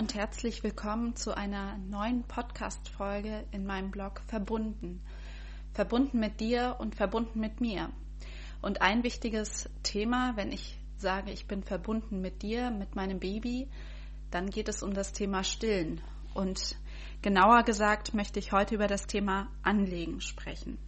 und 0.00 0.14
herzlich 0.14 0.64
willkommen 0.64 1.14
zu 1.14 1.36
einer 1.36 1.76
neuen 1.76 2.22
Podcast-Folge 2.22 3.44
in 3.52 3.66
meinem 3.66 3.90
Blog 3.90 4.22
Verbunden. 4.28 5.02
Verbunden 5.74 6.18
mit 6.18 6.40
dir 6.40 6.76
und 6.78 6.94
verbunden 6.94 7.38
mit 7.38 7.60
mir. 7.60 7.90
Und 8.62 8.80
ein 8.80 9.02
wichtiges 9.02 9.68
Thema, 9.82 10.32
wenn 10.36 10.52
ich 10.52 10.78
sage, 10.96 11.30
ich 11.32 11.46
bin 11.46 11.62
verbunden 11.62 12.22
mit 12.22 12.40
dir, 12.40 12.70
mit 12.70 12.96
meinem 12.96 13.20
Baby, 13.20 13.68
dann 14.30 14.48
geht 14.48 14.70
es 14.70 14.82
um 14.82 14.94
das 14.94 15.12
Thema 15.12 15.44
Stillen. 15.44 16.00
Und 16.32 16.78
genauer 17.20 17.62
gesagt 17.64 18.14
möchte 18.14 18.38
ich 18.38 18.52
heute 18.52 18.76
über 18.76 18.86
das 18.86 19.06
Thema 19.06 19.50
Anlegen 19.62 20.22
sprechen. 20.22 20.78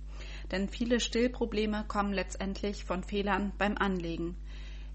Denn 0.51 0.71
viele 0.71 1.01
Stillprobleme 1.01 1.85
kommen 1.87 2.15
letztendlich 2.15 2.87
von 2.87 3.05
Fehlern 3.05 3.53
beim 3.59 3.77
Anlegen. 3.77 4.39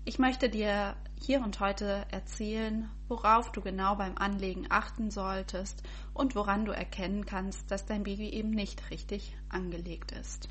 Ich 0.08 0.20
möchte 0.20 0.48
dir 0.48 0.96
hier 1.20 1.42
und 1.42 1.60
heute 1.60 2.06
erzählen, 2.12 2.90
worauf 3.10 3.52
du 3.52 3.60
genau 3.60 3.96
beim 3.96 4.18
Anlegen 4.18 4.68
achten 4.70 5.12
solltest 5.12 5.84
und 6.14 6.34
woran 6.34 6.64
du 6.64 6.72
erkennen 6.72 7.26
kannst, 7.26 7.70
dass 7.70 7.86
dein 7.86 8.04
Baby 8.04 8.30
eben 8.30 8.52
nicht 8.52 8.90
richtig 8.90 9.36
angelegt 9.50 10.14
ist. 10.14 10.48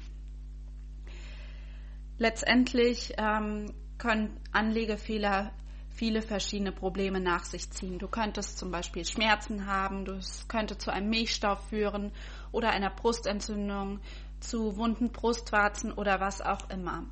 Letztendlich 2.18 3.14
ähm, 3.16 3.72
können 3.96 4.38
Anlegefehler 4.52 5.52
viele 5.88 6.20
verschiedene 6.20 6.72
Probleme 6.72 7.20
nach 7.20 7.44
sich 7.44 7.70
ziehen. 7.70 7.98
Du 7.98 8.08
könntest 8.08 8.58
zum 8.58 8.70
Beispiel 8.70 9.06
Schmerzen 9.06 9.64
haben, 9.64 10.04
das 10.04 10.48
könnte 10.48 10.76
zu 10.76 10.92
einem 10.92 11.08
Milchstau 11.08 11.56
führen 11.56 12.12
oder 12.52 12.72
einer 12.72 12.90
Brustentzündung, 12.90 14.00
zu 14.38 14.76
wunden 14.76 15.12
Brustwarzen 15.12 15.92
oder 15.92 16.20
was 16.20 16.42
auch 16.42 16.68
immer. 16.68 17.06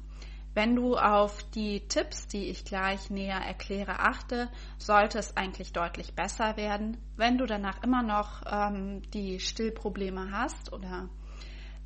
Wenn 0.54 0.76
du 0.76 0.96
auf 0.96 1.42
die 1.50 1.88
Tipps, 1.88 2.28
die 2.28 2.48
ich 2.48 2.64
gleich 2.64 3.10
näher 3.10 3.40
erkläre, 3.40 3.98
achte, 3.98 4.48
sollte 4.78 5.18
es 5.18 5.36
eigentlich 5.36 5.72
deutlich 5.72 6.14
besser 6.14 6.56
werden. 6.56 6.97
Wenn 7.16 7.38
du 7.38 7.47
danach 7.47 7.83
immer 7.83 8.05
noch 8.05 8.42
ähm, 8.47 9.02
die 9.10 9.41
Stillprobleme 9.41 10.30
hast 10.30 10.72
oder 10.72 11.08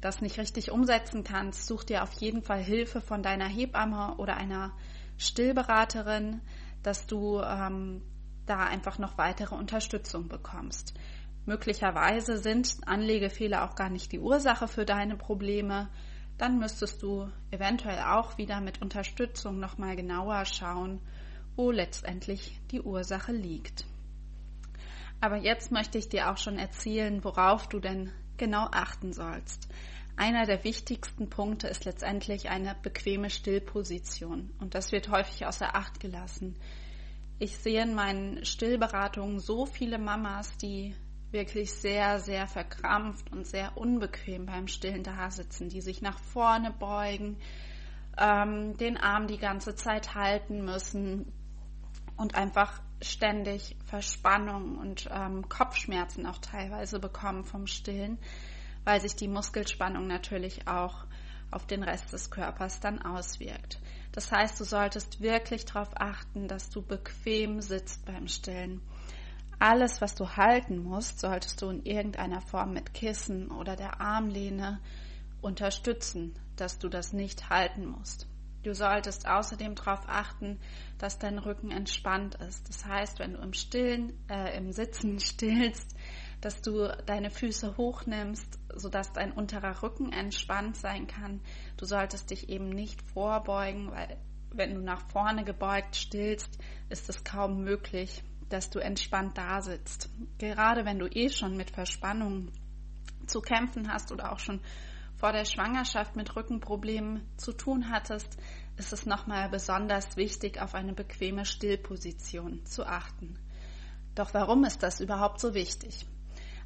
das 0.02 0.20
nicht 0.20 0.39
richtig 0.39 0.70
umsetzen 0.70 1.24
kannst, 1.24 1.66
such 1.66 1.84
dir 1.84 2.02
auf 2.02 2.12
jeden 2.20 2.42
Fall 2.42 2.62
Hilfe 2.62 3.00
von 3.00 3.22
deiner 3.22 3.48
Hebamme 3.48 4.16
oder 4.19 4.36
einer 4.36 4.72
Stillberaterin, 5.16 6.42
dass 6.83 7.06
du 7.06 7.41
ähm, 7.41 8.02
da 8.44 8.64
einfach 8.64 8.98
noch 8.98 9.16
weitere 9.16 9.55
Unterstützung 9.55 10.28
bekommst. 10.28 10.92
Möglicherweise 11.46 12.36
sind 12.36 12.77
Anlegefehler 12.86 13.64
auch 13.64 13.74
gar 13.74 13.89
nicht 13.89 14.12
die 14.12 14.20
Ursache 14.20 14.69
für 14.69 14.84
deine 14.84 15.16
Probleme 15.16 15.89
dann 16.39 16.58
müsstest 16.58 17.03
du 17.03 17.28
eventuell 17.50 18.00
auch 18.00 18.39
wieder 18.39 18.61
mit 18.61 18.81
Unterstützung 18.81 19.58
nochmal 19.58 19.97
genauer 19.97 20.45
schauen, 20.45 21.00
wo 21.56 21.70
letztendlich 21.72 22.61
die 22.70 22.80
Ursache 22.80 23.33
liegt. 23.33 23.84
Aber 25.20 25.36
jetzt 25.36 25.72
möchte 25.72 25.98
ich 25.98 26.08
dir 26.08 26.30
auch 26.30 26.36
schon 26.36 26.58
erzählen, 26.58 27.25
worauf 27.25 27.69
du 27.69 27.80
denn 27.80 28.12
genau 28.36 28.69
achten 28.70 29.12
sollst. 29.12 29.69
Einer 30.17 30.47
der 30.47 30.64
wichtigsten 30.64 31.28
Punkte 31.28 31.69
ist 31.69 31.84
letztendlich 31.84 32.48
eine 32.48 32.77
bequeme 32.83 33.30
Stillposition 33.30 34.52
und 34.61 34.75
das 34.75 34.92
wird 34.92 35.11
häufig 35.11 35.47
außer 35.47 35.75
Acht 35.75 36.00
gelassen. 36.00 36.56
Ich 37.41 37.56
sehe 37.58 37.83
in 37.83 37.95
meinen 37.95 38.45
Stillberatungen 38.45 39.39
so 39.39 39.67
viele 39.67 39.98
Mamas, 39.98 40.56
die 40.56 40.95
wirklich 41.30 41.72
sehr, 41.72 42.20
sehr 42.20 42.46
verkrampft 42.46 43.30
und 43.32 43.46
sehr 43.46 43.76
unbequem 43.76 44.46
beim 44.46 44.66
Stillen 44.66 45.02
da 45.02 45.30
sitzen, 45.30 45.68
die 45.68 45.80
sich 45.80 46.00
nach 46.00 46.18
vorne 46.18 46.70
beugen, 46.70 47.36
ähm, 48.16 48.76
den 48.76 48.96
Arm 48.96 49.26
die 49.26 49.38
ganze 49.38 49.74
Zeit 49.74 50.14
halten 50.14 50.64
müssen 50.64 51.32
und 52.16 52.34
einfach 52.34 52.80
ständig 53.00 53.76
Verspannung 53.84 54.78
und 54.78 55.08
ähm, 55.12 55.48
Kopfschmerzen 55.48 56.26
auch 56.26 56.38
teilweise 56.38 56.98
bekommen 56.98 57.44
vom 57.44 57.66
Stillen, 57.66 58.18
weil 58.84 59.00
sich 59.00 59.14
die 59.14 59.28
Muskelspannung 59.28 60.06
natürlich 60.06 60.67
auch 60.67 61.05
auf 61.50 61.67
den 61.67 61.83
Rest 61.83 62.12
des 62.12 62.30
Körpers 62.30 62.80
dann 62.80 63.00
auswirkt. 63.00 63.80
Das 64.12 64.33
heißt, 64.33 64.58
du 64.58 64.64
solltest 64.64 65.20
wirklich 65.20 65.64
darauf 65.64 65.90
achten, 65.94 66.48
dass 66.48 66.70
du 66.70 66.83
bequem 66.83 67.61
sitzt 67.61 68.05
beim 68.05 68.27
Stillen. 68.27 68.83
Alles, 69.61 70.01
was 70.01 70.14
du 70.14 70.36
halten 70.36 70.85
musst, 70.85 71.19
solltest 71.19 71.63
du 71.63 71.70
in 71.70 71.85
irgendeiner 71.85 72.41
Form 72.41 72.73
mit 72.73 72.95
Kissen 72.95 73.51
oder 73.51 73.74
der 73.74 74.01
Armlehne 74.01 74.80
unterstützen, 75.41 76.35
dass 76.57 76.79
du 76.79 76.89
das 76.89 77.13
nicht 77.13 77.51
halten 77.51 77.86
musst. 77.86 78.29
Du 78.63 78.74
solltest 78.74 79.27
außerdem 79.27 79.74
darauf 79.74 80.08
achten, 80.08 80.61
dass 80.98 81.18
dein 81.18 81.39
Rücken 81.39 81.70
entspannt 81.70 82.36
ist. 82.36 82.68
Das 82.68 82.85
heißt, 82.85 83.18
wenn 83.18 83.35
du 83.35 83.41
im 83.41 83.52
Stillen, 83.52 84.13
äh, 84.29 84.57
im 84.57 84.73
Sitzen 84.73 85.18
stillst, 85.20 85.97
dass 86.41 86.61
du 86.61 86.89
deine 87.07 87.30
Füße 87.30 87.77
hochnimmst, 87.77 88.58
sodass 88.74 89.13
dein 89.13 89.33
unterer 89.33 89.83
Rücken 89.83 90.13
entspannt 90.13 90.77
sein 90.77 91.07
kann. 91.07 91.41
Du 91.77 91.85
solltest 91.85 92.30
dich 92.30 92.48
eben 92.48 92.68
nicht 92.68 93.01
vorbeugen, 93.11 93.91
weil 93.91 94.18
wenn 94.51 94.74
du 94.74 94.80
nach 94.80 95.02
vorne 95.08 95.45
gebeugt 95.45 95.97
stillst, 95.97 96.58
ist 96.89 97.08
es 97.08 97.24
kaum 97.24 97.64
möglich, 97.64 98.23
dass 98.48 98.70
du 98.70 98.79
entspannt 98.79 99.36
da 99.36 99.61
sitzt. 99.61 100.09
Gerade 100.39 100.85
wenn 100.85 100.98
du 100.98 101.07
eh 101.07 101.29
schon 101.31 101.57
mit 101.57 101.70
Verspannungen 101.70 102.53
zu 103.27 103.41
kämpfen 103.41 103.92
hast 103.92 104.13
oder 104.13 104.33
auch 104.33 104.39
schon 104.39 104.61
vor 105.17 105.33
der 105.33 105.45
Schwangerschaft 105.45 106.17
mit 106.17 106.35
Rückenproblemen 106.36 107.23
zu 107.36 107.53
tun 107.53 107.91
hattest, 107.91 108.39
ist 108.77 108.92
es 108.92 109.05
nochmal 109.05 109.48
besonders 109.48 110.17
wichtig, 110.17 110.61
auf 110.61 110.75
eine 110.75 110.92
bequeme 110.92 111.45
Stillposition 111.45 112.64
zu 112.64 112.86
achten. 112.86 113.39
Doch 114.14 114.33
warum 114.33 114.65
ist 114.65 114.83
das 114.83 115.01
überhaupt 115.01 115.41
so 115.41 115.55
wichtig? 115.55 116.07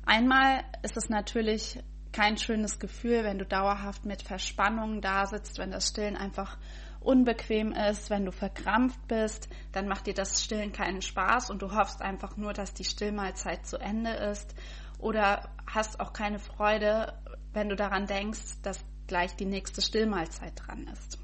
Einmal 0.04 0.64
ist 0.82 0.96
es 0.96 1.08
natürlich 1.08 1.82
kein 2.12 2.36
schönes 2.36 2.78
Gefühl, 2.78 3.24
wenn 3.24 3.38
du 3.38 3.46
dauerhaft 3.46 4.04
mit 4.04 4.22
Verspannungen 4.22 5.00
da 5.00 5.26
sitzt, 5.26 5.58
wenn 5.58 5.70
das 5.70 5.88
Stillen 5.88 6.16
einfach 6.16 6.58
unbequem 7.02 7.72
ist, 7.72 8.10
wenn 8.10 8.24
du 8.24 8.32
verkrampft 8.32 9.06
bist, 9.08 9.48
dann 9.72 9.88
macht 9.88 10.06
dir 10.06 10.14
das 10.14 10.42
Stillen 10.42 10.72
keinen 10.72 11.02
Spaß 11.02 11.50
und 11.50 11.62
du 11.62 11.74
hoffst 11.74 12.02
einfach 12.02 12.36
nur, 12.36 12.52
dass 12.52 12.74
die 12.74 12.84
Stillmahlzeit 12.84 13.66
zu 13.66 13.78
Ende 13.78 14.10
ist 14.10 14.54
oder 14.98 15.50
hast 15.66 16.00
auch 16.00 16.12
keine 16.12 16.38
Freude, 16.38 17.12
wenn 17.52 17.68
du 17.68 17.76
daran 17.76 18.06
denkst, 18.06 18.62
dass 18.62 18.84
gleich 19.06 19.36
die 19.36 19.44
nächste 19.44 19.82
Stillmahlzeit 19.82 20.52
dran 20.56 20.86
ist. 20.92 21.18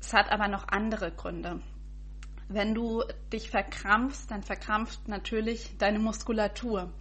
Es 0.00 0.12
hat 0.12 0.30
aber 0.30 0.48
noch 0.48 0.68
andere 0.68 1.12
Gründe. 1.12 1.60
Wenn 2.48 2.74
du 2.74 3.02
dich 3.32 3.48
verkrampfst, 3.48 4.30
dann 4.30 4.42
verkrampft 4.42 5.08
natürlich 5.08 5.78
deine 5.78 5.98
Muskulatur. 5.98 6.92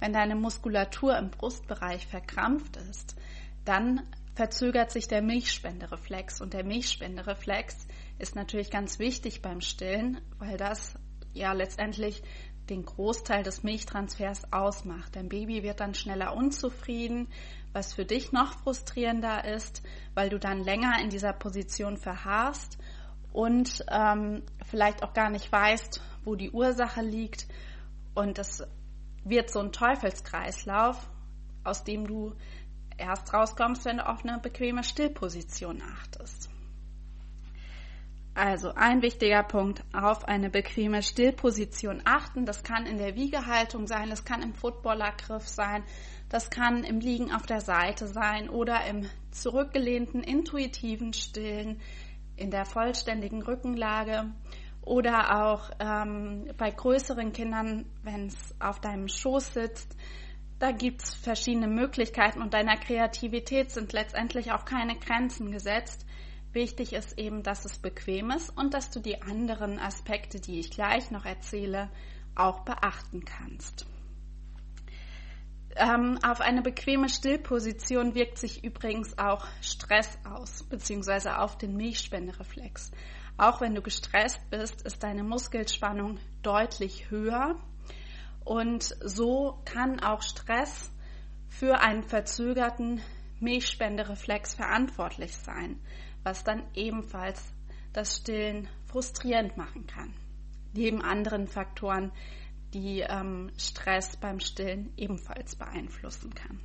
Wenn 0.00 0.12
deine 0.12 0.34
Muskulatur 0.34 1.16
im 1.16 1.30
Brustbereich 1.30 2.06
verkrampft 2.06 2.76
ist, 2.90 3.16
dann 3.64 4.02
verzögert 4.38 4.92
sich 4.92 5.08
der 5.08 5.20
Milchspendereflex. 5.20 6.40
Und 6.40 6.54
der 6.54 6.62
Milchspendereflex 6.62 7.88
ist 8.20 8.36
natürlich 8.36 8.70
ganz 8.70 9.00
wichtig 9.00 9.42
beim 9.42 9.60
Stillen, 9.60 10.20
weil 10.38 10.56
das 10.56 10.94
ja 11.32 11.52
letztendlich 11.52 12.22
den 12.70 12.84
Großteil 12.84 13.42
des 13.42 13.64
Milchtransfers 13.64 14.52
ausmacht. 14.52 15.16
Dein 15.16 15.28
Baby 15.28 15.64
wird 15.64 15.80
dann 15.80 15.92
schneller 15.92 16.36
unzufrieden, 16.36 17.26
was 17.72 17.94
für 17.94 18.04
dich 18.04 18.30
noch 18.30 18.52
frustrierender 18.60 19.44
ist, 19.44 19.82
weil 20.14 20.28
du 20.28 20.38
dann 20.38 20.62
länger 20.62 21.00
in 21.02 21.10
dieser 21.10 21.32
Position 21.32 21.96
verharrst 21.96 22.78
und 23.32 23.84
ähm, 23.90 24.44
vielleicht 24.64 25.02
auch 25.02 25.14
gar 25.14 25.30
nicht 25.30 25.50
weißt, 25.50 26.00
wo 26.24 26.36
die 26.36 26.52
Ursache 26.52 27.02
liegt. 27.02 27.48
Und 28.14 28.38
es 28.38 28.62
wird 29.24 29.50
so 29.50 29.58
ein 29.58 29.72
Teufelskreislauf, 29.72 31.10
aus 31.64 31.82
dem 31.82 32.06
du 32.06 32.36
erst 32.98 33.32
rauskommst, 33.32 33.84
wenn 33.84 33.98
du 33.98 34.06
auf 34.06 34.24
eine 34.24 34.38
bequeme 34.38 34.84
Stillposition 34.84 35.82
achtest. 35.82 36.50
Also 38.34 38.72
ein 38.74 39.02
wichtiger 39.02 39.42
Punkt, 39.42 39.82
auf 39.92 40.28
eine 40.28 40.48
bequeme 40.48 41.02
Stillposition 41.02 42.02
achten. 42.04 42.44
Das 42.44 42.62
kann 42.62 42.86
in 42.86 42.96
der 42.96 43.16
Wiegehaltung 43.16 43.88
sein, 43.88 44.10
das 44.10 44.24
kann 44.24 44.42
im 44.42 44.54
Footballergriff 44.54 45.48
sein, 45.48 45.82
das 46.28 46.48
kann 46.48 46.84
im 46.84 47.00
Liegen 47.00 47.32
auf 47.32 47.46
der 47.46 47.60
Seite 47.60 48.06
sein 48.06 48.48
oder 48.48 48.86
im 48.86 49.08
zurückgelehnten 49.32 50.22
intuitiven 50.22 51.14
Stillen, 51.14 51.80
in 52.36 52.52
der 52.52 52.64
vollständigen 52.64 53.42
Rückenlage 53.42 54.30
oder 54.82 55.44
auch 55.44 55.70
ähm, 55.80 56.48
bei 56.56 56.70
größeren 56.70 57.32
Kindern, 57.32 57.86
wenn 58.04 58.28
es 58.28 58.54
auf 58.60 58.80
deinem 58.80 59.08
Schoß 59.08 59.52
sitzt, 59.52 59.96
da 60.58 60.72
gibt 60.72 61.02
es 61.02 61.14
verschiedene 61.14 61.68
Möglichkeiten 61.68 62.42
und 62.42 62.52
deiner 62.52 62.76
Kreativität 62.76 63.70
sind 63.70 63.92
letztendlich 63.92 64.52
auch 64.52 64.64
keine 64.64 64.96
Grenzen 64.96 65.52
gesetzt. 65.52 66.04
Wichtig 66.52 66.94
ist 66.94 67.18
eben, 67.18 67.42
dass 67.42 67.64
es 67.64 67.78
bequem 67.78 68.30
ist 68.30 68.56
und 68.56 68.74
dass 68.74 68.90
du 68.90 69.00
die 69.00 69.22
anderen 69.22 69.78
Aspekte, 69.78 70.40
die 70.40 70.58
ich 70.58 70.70
gleich 70.70 71.10
noch 71.10 71.24
erzähle, 71.24 71.90
auch 72.34 72.60
beachten 72.60 73.24
kannst. 73.24 73.86
Ähm, 75.76 76.18
auf 76.24 76.40
eine 76.40 76.62
bequeme 76.62 77.08
Stillposition 77.08 78.16
wirkt 78.16 78.38
sich 78.38 78.64
übrigens 78.64 79.16
auch 79.18 79.46
Stress 79.60 80.18
aus, 80.24 80.64
beziehungsweise 80.64 81.38
auf 81.38 81.56
den 81.56 81.76
Milchspendereflex. 81.76 82.90
Auch 83.36 83.60
wenn 83.60 83.76
du 83.76 83.82
gestresst 83.82 84.40
bist, 84.50 84.82
ist 84.82 85.04
deine 85.04 85.22
Muskelspannung 85.22 86.18
deutlich 86.42 87.10
höher 87.10 87.54
Und 88.48 88.96
so 89.04 89.60
kann 89.66 90.00
auch 90.00 90.22
Stress 90.22 90.90
für 91.48 91.80
einen 91.80 92.02
verzögerten 92.02 93.02
Milchspendereflex 93.40 94.54
verantwortlich 94.54 95.36
sein, 95.36 95.78
was 96.22 96.44
dann 96.44 96.62
ebenfalls 96.74 97.52
das 97.92 98.16
Stillen 98.16 98.66
frustrierend 98.86 99.58
machen 99.58 99.86
kann. 99.86 100.14
Neben 100.72 101.02
anderen 101.02 101.46
Faktoren, 101.46 102.10
die 102.72 103.00
ähm, 103.00 103.50
Stress 103.58 104.16
beim 104.16 104.40
Stillen 104.40 104.94
ebenfalls 104.96 105.54
beeinflussen 105.54 106.32
kann. 106.32 106.58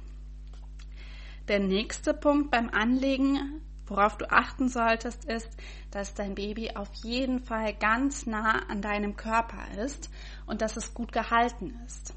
Der 1.49 1.59
nächste 1.59 2.13
Punkt 2.13 2.49
beim 2.49 2.69
Anlegen, 2.69 3.59
worauf 3.87 4.17
du 4.17 4.29
achten 4.31 4.69
solltest, 4.69 5.25
ist, 5.25 5.49
dass 5.91 6.13
dein 6.13 6.35
Baby 6.35 6.71
auf 6.75 6.93
jeden 7.03 7.39
Fall 7.39 7.73
ganz 7.73 8.25
nah 8.25 8.63
an 8.67 8.81
deinem 8.81 9.15
Körper 9.15 9.63
ist 9.83 10.09
und 10.45 10.61
dass 10.61 10.77
es 10.77 10.93
gut 10.93 11.11
gehalten 11.11 11.79
ist. 11.85 12.13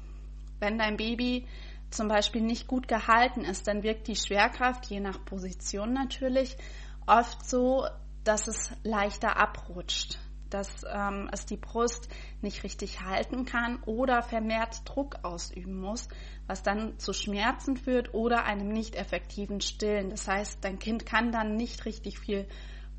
Wenn 0.59 0.77
dein 0.77 0.97
Baby 0.97 1.45
zum 1.89 2.07
Beispiel 2.07 2.41
nicht 2.41 2.67
gut 2.67 2.87
gehalten 2.87 3.41
ist, 3.41 3.67
dann 3.67 3.83
wirkt 3.83 4.07
die 4.07 4.15
Schwerkraft, 4.15 4.85
je 4.87 4.99
nach 4.99 5.23
Position 5.25 5.93
natürlich, 5.93 6.57
oft 7.05 7.47
so, 7.47 7.85
dass 8.23 8.47
es 8.47 8.71
leichter 8.83 9.37
abrutscht 9.37 10.19
dass 10.49 10.85
ähm, 10.89 11.29
es 11.31 11.45
die 11.45 11.57
Brust 11.57 12.09
nicht 12.41 12.63
richtig 12.63 13.01
halten 13.01 13.45
kann 13.45 13.81
oder 13.83 14.21
vermehrt 14.21 14.81
Druck 14.85 15.17
ausüben 15.23 15.79
muss, 15.79 16.07
was 16.47 16.63
dann 16.63 16.97
zu 16.97 17.13
Schmerzen 17.13 17.77
führt 17.77 18.13
oder 18.13 18.45
einem 18.45 18.69
nicht 18.69 18.95
effektiven 18.95 19.61
Stillen. 19.61 20.09
Das 20.09 20.27
heißt, 20.27 20.63
dein 20.63 20.79
Kind 20.79 21.05
kann 21.05 21.31
dann 21.31 21.55
nicht 21.55 21.85
richtig 21.85 22.19
viel 22.19 22.47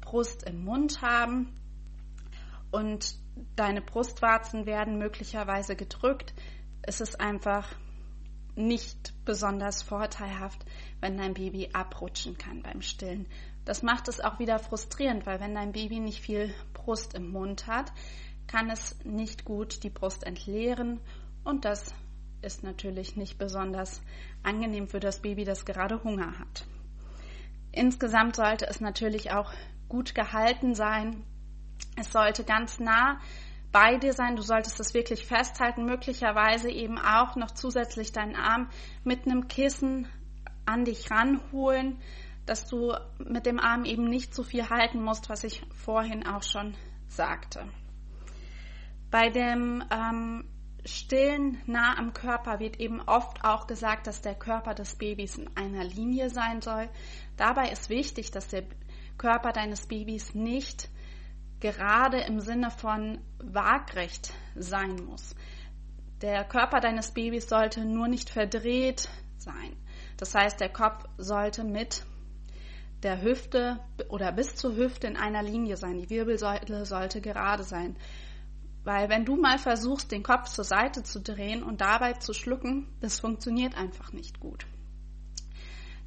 Brust 0.00 0.44
im 0.44 0.64
Mund 0.64 1.02
haben 1.02 1.52
und 2.70 3.16
deine 3.56 3.80
Brustwarzen 3.80 4.66
werden 4.66 4.98
möglicherweise 4.98 5.76
gedrückt. 5.76 6.34
Es 6.82 7.00
ist 7.00 7.20
einfach 7.20 7.74
nicht 8.54 9.14
besonders 9.24 9.82
vorteilhaft, 9.82 10.64
wenn 11.00 11.16
dein 11.16 11.34
Baby 11.34 11.70
abrutschen 11.72 12.36
kann 12.36 12.62
beim 12.62 12.82
Stillen. 12.82 13.26
Das 13.64 13.82
macht 13.82 14.08
es 14.08 14.20
auch 14.20 14.38
wieder 14.38 14.58
frustrierend, 14.58 15.26
weil 15.26 15.40
wenn 15.40 15.54
dein 15.54 15.72
Baby 15.72 16.00
nicht 16.00 16.20
viel 16.20 16.52
Brust 16.74 17.14
im 17.14 17.30
Mund 17.30 17.66
hat, 17.66 17.92
kann 18.46 18.70
es 18.70 18.96
nicht 19.04 19.44
gut 19.44 19.82
die 19.84 19.90
Brust 19.90 20.24
entleeren 20.24 21.00
und 21.44 21.64
das 21.64 21.94
ist 22.42 22.62
natürlich 22.62 23.16
nicht 23.16 23.38
besonders 23.38 24.02
angenehm 24.42 24.88
für 24.88 25.00
das 25.00 25.20
Baby, 25.20 25.44
das 25.44 25.64
gerade 25.64 26.02
Hunger 26.04 26.38
hat. 26.38 26.66
Insgesamt 27.72 28.36
sollte 28.36 28.66
es 28.66 28.80
natürlich 28.80 29.32
auch 29.32 29.52
gut 29.88 30.14
gehalten 30.14 30.74
sein. 30.74 31.24
Es 31.96 32.12
sollte 32.12 32.44
ganz 32.44 32.78
nah 32.78 33.20
bei 33.72 33.96
dir 33.96 34.12
sein. 34.12 34.36
Du 34.36 34.42
solltest 34.42 34.80
es 34.80 34.94
wirklich 34.94 35.26
festhalten, 35.26 35.84
möglicherweise 35.84 36.70
eben 36.70 36.98
auch 36.98 37.36
noch 37.36 37.50
zusätzlich 37.50 38.12
deinen 38.12 38.36
Arm 38.36 38.68
mit 39.04 39.26
einem 39.26 39.48
Kissen 39.48 40.08
an 40.64 40.84
dich 40.84 41.10
ranholen, 41.10 42.00
dass 42.46 42.66
du 42.66 42.94
mit 43.18 43.46
dem 43.46 43.58
Arm 43.58 43.84
eben 43.84 44.08
nicht 44.08 44.34
so 44.34 44.42
viel 44.42 44.68
halten 44.68 45.02
musst, 45.02 45.28
was 45.28 45.44
ich 45.44 45.62
vorhin 45.74 46.26
auch 46.26 46.42
schon 46.42 46.74
sagte. 47.08 47.64
Bei 49.10 49.30
dem 49.30 49.82
ähm, 49.90 50.44
Stillen 50.84 51.60
nah 51.66 51.98
am 51.98 52.12
Körper 52.12 52.60
wird 52.60 52.78
eben 52.80 53.00
oft 53.02 53.44
auch 53.44 53.66
gesagt, 53.66 54.06
dass 54.06 54.22
der 54.22 54.34
Körper 54.34 54.74
des 54.74 54.94
Babys 54.94 55.36
in 55.36 55.50
einer 55.56 55.84
Linie 55.84 56.30
sein 56.30 56.60
soll. 56.62 56.88
Dabei 57.36 57.70
ist 57.70 57.90
wichtig, 57.90 58.30
dass 58.30 58.48
der 58.48 58.64
Körper 59.16 59.52
deines 59.52 59.86
Babys 59.86 60.34
nicht 60.34 60.88
gerade 61.60 62.20
im 62.20 62.40
Sinne 62.40 62.70
von 62.70 63.20
waagrecht 63.38 64.32
sein 64.54 64.96
muss. 65.04 65.34
Der 66.20 66.44
Körper 66.44 66.80
deines 66.80 67.12
Babys 67.12 67.48
sollte 67.48 67.84
nur 67.84 68.08
nicht 68.08 68.30
verdreht 68.30 69.08
sein. 69.36 69.76
Das 70.16 70.34
heißt, 70.34 70.60
der 70.60 70.68
Kopf 70.68 71.04
sollte 71.16 71.64
mit 71.64 72.04
der 73.02 73.22
Hüfte 73.22 73.78
oder 74.08 74.32
bis 74.32 74.56
zur 74.56 74.74
Hüfte 74.76 75.06
in 75.06 75.16
einer 75.16 75.42
Linie 75.42 75.76
sein. 75.76 75.98
Die 75.98 76.10
Wirbelsäule 76.10 76.84
sollte 76.84 77.20
gerade 77.20 77.62
sein. 77.62 77.96
Weil 78.84 79.08
wenn 79.08 79.24
du 79.24 79.36
mal 79.36 79.58
versuchst, 79.58 80.12
den 80.12 80.22
Kopf 80.22 80.48
zur 80.48 80.64
Seite 80.64 81.02
zu 81.02 81.20
drehen 81.20 81.62
und 81.62 81.80
dabei 81.80 82.14
zu 82.14 82.32
schlucken, 82.32 82.86
das 83.00 83.20
funktioniert 83.20 83.76
einfach 83.76 84.12
nicht 84.12 84.40
gut. 84.40 84.66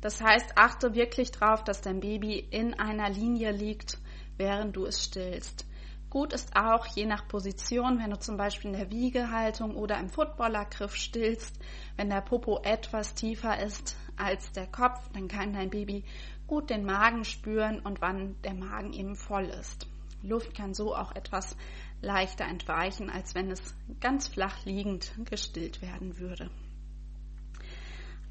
Das 0.02 0.20
heißt, 0.20 0.58
achte 0.58 0.96
wirklich 0.96 1.32
darauf, 1.32 1.64
dass 1.64 1.82
dein 1.82 2.00
Baby 2.00 2.40
in 2.40 2.74
einer 2.74 3.10
Linie 3.10 3.52
liegt, 3.52 4.00
während 4.38 4.76
du 4.76 4.86
es 4.86 5.04
stillst. 5.04 5.66
Gut 6.10 6.34
ist 6.34 6.58
auch, 6.58 6.88
je 6.88 7.06
nach 7.06 7.28
Position, 7.30 8.00
wenn 8.00 8.10
du 8.10 8.20
zum 8.20 8.36
Beispiel 8.36 8.72
in 8.72 8.78
der 8.78 8.92
Wiegehaltung 8.92 9.76
oder 9.76 9.98
im 9.98 10.10
Footballergriff 10.10 10.96
stillst, 10.96 11.58
wenn 11.96 12.10
der 12.10 12.20
Popo 12.20 12.60
etwas 12.64 13.14
tiefer 13.14 13.64
ist 13.64 13.96
als 14.18 14.52
der 14.52 14.68
Kopf, 14.68 15.08
dann 15.14 15.30
kann 15.30 15.54
dein 15.54 15.70
Baby 15.70 16.04
gut 16.48 16.70
den 16.70 16.84
Magen 16.84 17.24
spüren 17.24 17.80
und 17.80 18.02
wann 18.02 18.36
der 18.42 18.56
Magen 18.56 18.92
eben 18.92 19.16
voll 19.16 19.46
ist. 19.46 19.88
Luft 20.22 20.54
kann 20.54 20.74
so 20.74 20.94
auch 20.96 21.16
etwas 21.16 21.56
leichter 22.02 22.46
entweichen, 22.46 23.10
als 23.10 23.36
wenn 23.36 23.52
es 23.52 23.76
ganz 24.00 24.28
flach 24.28 24.66
liegend 24.66 25.14
gestillt 25.30 25.82
werden 25.82 26.18
würde. 26.20 26.50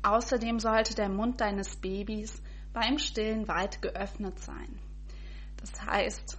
Außerdem 0.02 0.58
sollte 0.58 0.94
der 0.94 1.08
Mund 1.08 1.40
deines 1.40 1.76
Babys 1.76 2.42
beim 2.72 2.98
Stillen 2.98 3.48
weit 3.48 3.82
geöffnet 3.82 4.38
sein. 4.38 4.78
Das 5.58 5.84
heißt, 5.84 6.38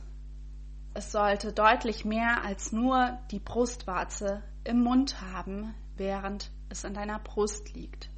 es 0.93 1.11
sollte 1.11 1.53
deutlich 1.53 2.03
mehr 2.03 2.43
als 2.43 2.71
nur 2.71 3.19
die 3.31 3.39
Brustwarze 3.39 4.43
im 4.63 4.81
Mund 4.81 5.21
haben, 5.21 5.73
während 5.95 6.51
es 6.69 6.83
in 6.83 6.93
deiner 6.93 7.19
Brust 7.19 7.73
liegt. 7.73 8.09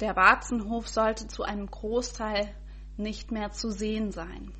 Der 0.00 0.16
Warzenhof 0.16 0.88
sollte 0.88 1.28
zu 1.28 1.44
einem 1.44 1.70
Großteil 1.70 2.52
nicht 2.96 3.30
mehr 3.30 3.50
zu 3.50 3.70
sehen 3.70 4.10
sein. 4.10 4.52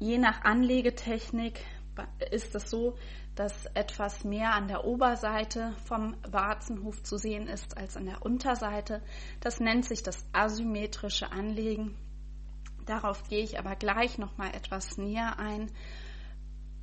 Je 0.00 0.16
nach 0.16 0.44
Anlegetechnik 0.44 1.60
ist 2.30 2.54
es 2.54 2.70
so, 2.70 2.96
dass 3.34 3.66
etwas 3.74 4.24
mehr 4.24 4.54
an 4.54 4.66
der 4.66 4.86
Oberseite 4.86 5.74
vom 5.84 6.16
Warzenhof 6.26 7.02
zu 7.02 7.18
sehen 7.18 7.46
ist 7.46 7.76
als 7.76 7.98
an 7.98 8.06
der 8.06 8.24
Unterseite. 8.24 9.02
Das 9.40 9.60
nennt 9.60 9.84
sich 9.84 10.02
das 10.02 10.24
asymmetrische 10.32 11.30
Anlegen. 11.30 11.98
Darauf 12.86 13.28
gehe 13.28 13.44
ich 13.44 13.58
aber 13.58 13.76
gleich 13.76 14.16
noch 14.16 14.38
mal 14.38 14.48
etwas 14.54 14.96
näher 14.96 15.38
ein. 15.38 15.70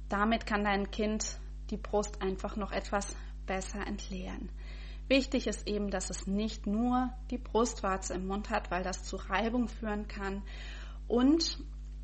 Damit 0.09 0.45
kann 0.45 0.63
dein 0.63 0.91
Kind 0.91 1.39
die 1.71 1.77
Brust 1.77 2.21
einfach 2.21 2.55
noch 2.55 2.71
etwas 2.71 3.15
besser 3.47 3.85
entleeren. 3.87 4.51
Wichtig 5.07 5.47
ist 5.47 5.67
eben, 5.67 5.89
dass 5.89 6.11
es 6.11 6.27
nicht 6.27 6.67
nur 6.67 7.09
die 7.31 7.39
Brustwarze 7.39 8.13
im 8.13 8.27
Mund 8.27 8.51
hat, 8.51 8.69
weil 8.69 8.83
das 8.83 9.03
zu 9.05 9.15
Reibung 9.15 9.67
führen 9.69 10.07
kann. 10.07 10.43
Und 11.07 11.57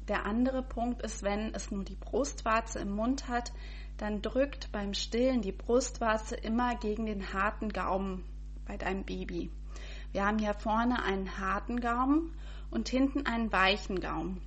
der 0.07 0.25
andere 0.25 0.63
Punkt 0.63 1.01
ist, 1.01 1.23
wenn 1.23 1.53
es 1.53 1.71
nur 1.71 1.83
die 1.83 1.95
Brustwarze 1.95 2.79
im 2.79 2.91
Mund 2.91 3.27
hat, 3.27 3.51
dann 3.97 4.21
drückt 4.21 4.71
beim 4.71 4.93
Stillen 4.93 5.41
die 5.41 5.51
Brustwarze 5.51 6.35
immer 6.35 6.75
gegen 6.75 7.05
den 7.05 7.33
harten 7.33 7.69
Gaumen 7.69 8.25
bei 8.65 8.77
deinem 8.77 9.03
Baby. 9.03 9.51
Wir 10.11 10.25
haben 10.25 10.39
hier 10.39 10.53
vorne 10.53 11.03
einen 11.03 11.37
harten 11.37 11.79
Gaumen 11.79 12.35
und 12.69 12.89
hinten 12.89 13.25
einen 13.25 13.51
weichen 13.51 13.99
Gaumen. 13.99 14.41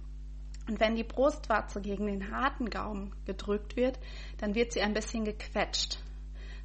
Und 0.69 0.81
wenn 0.81 0.97
die 0.97 1.05
Brustwarze 1.05 1.81
gegen 1.81 2.07
den 2.07 2.31
harten 2.31 2.71
Gaumen 2.71 3.15
gedrückt 3.25 3.77
wird, 3.77 3.99
dann 4.39 4.55
wird 4.55 4.73
sie 4.73 4.81
ein 4.83 4.95
bisschen 4.95 5.25
gequetscht. 5.25 5.99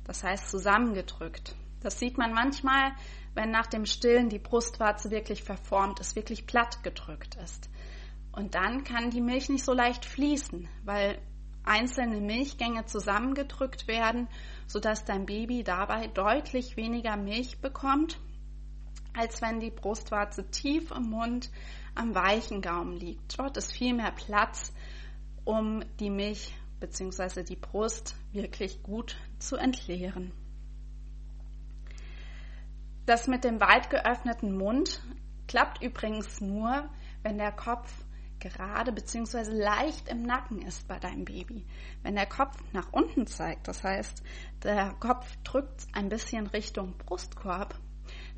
Das 0.05 0.23
heißt 0.23 0.49
zusammengedrückt. 0.49 1.55
Das 1.81 1.99
sieht 1.99 2.17
man 2.17 2.33
manchmal, 2.33 2.93
wenn 3.33 3.51
nach 3.51 3.67
dem 3.67 3.85
Stillen 3.85 4.29
die 4.29 4.39
Brustwarze 4.39 5.11
wirklich 5.11 5.43
verformt 5.43 5.99
ist, 5.99 6.15
wirklich 6.15 6.45
platt 6.45 6.83
gedrückt 6.83 7.35
ist. 7.35 7.69
Und 8.31 8.55
dann 8.55 8.83
kann 8.83 9.09
die 9.09 9.21
Milch 9.21 9.49
nicht 9.49 9.65
so 9.65 9.73
leicht 9.73 10.05
fließen, 10.05 10.67
weil 10.83 11.21
einzelne 11.63 12.21
Milchgänge 12.21 12.85
zusammengedrückt 12.85 13.87
werden, 13.87 14.27
sodass 14.67 15.05
dein 15.05 15.25
Baby 15.25 15.63
dabei 15.63 16.07
deutlich 16.07 16.77
weniger 16.77 17.17
Milch 17.17 17.59
bekommt, 17.59 18.19
als 19.13 19.41
wenn 19.41 19.59
die 19.59 19.69
Brustwarze 19.69 20.49
tief 20.49 20.91
im 20.91 21.09
Mund 21.09 21.51
am 21.93 22.15
weichen 22.15 22.61
Gaumen 22.61 22.93
liegt. 22.93 23.37
Dort 23.37 23.57
ist 23.57 23.73
viel 23.73 23.93
mehr 23.93 24.11
Platz, 24.11 24.73
um 25.43 25.83
die 25.99 26.09
Milch 26.09 26.55
bzw. 26.79 27.43
die 27.43 27.57
Brust 27.57 28.15
wirklich 28.31 28.81
gut 28.81 29.17
zu 29.39 29.57
entleeren. 29.57 30.31
Das 33.05 33.27
mit 33.27 33.43
dem 33.43 33.59
weit 33.59 33.89
geöffneten 33.89 34.57
Mund 34.57 35.01
klappt 35.47 35.81
übrigens 35.81 36.39
nur, 36.39 36.89
wenn 37.23 37.37
der 37.37 37.51
Kopf 37.51 37.91
gerade 38.41 38.91
bzw. 38.91 39.51
leicht 39.51 40.09
im 40.09 40.23
Nacken 40.23 40.61
ist 40.61 40.87
bei 40.87 40.99
deinem 40.99 41.25
Baby. 41.25 41.65
Wenn 42.03 42.15
der 42.15 42.25
Kopf 42.25 42.57
nach 42.73 42.91
unten 42.91 43.27
zeigt, 43.27 43.67
das 43.67 43.83
heißt, 43.83 44.23
der 44.63 44.93
Kopf 44.99 45.25
drückt 45.43 45.87
ein 45.93 46.09
bisschen 46.09 46.47
Richtung 46.47 46.97
Brustkorb, 46.97 47.79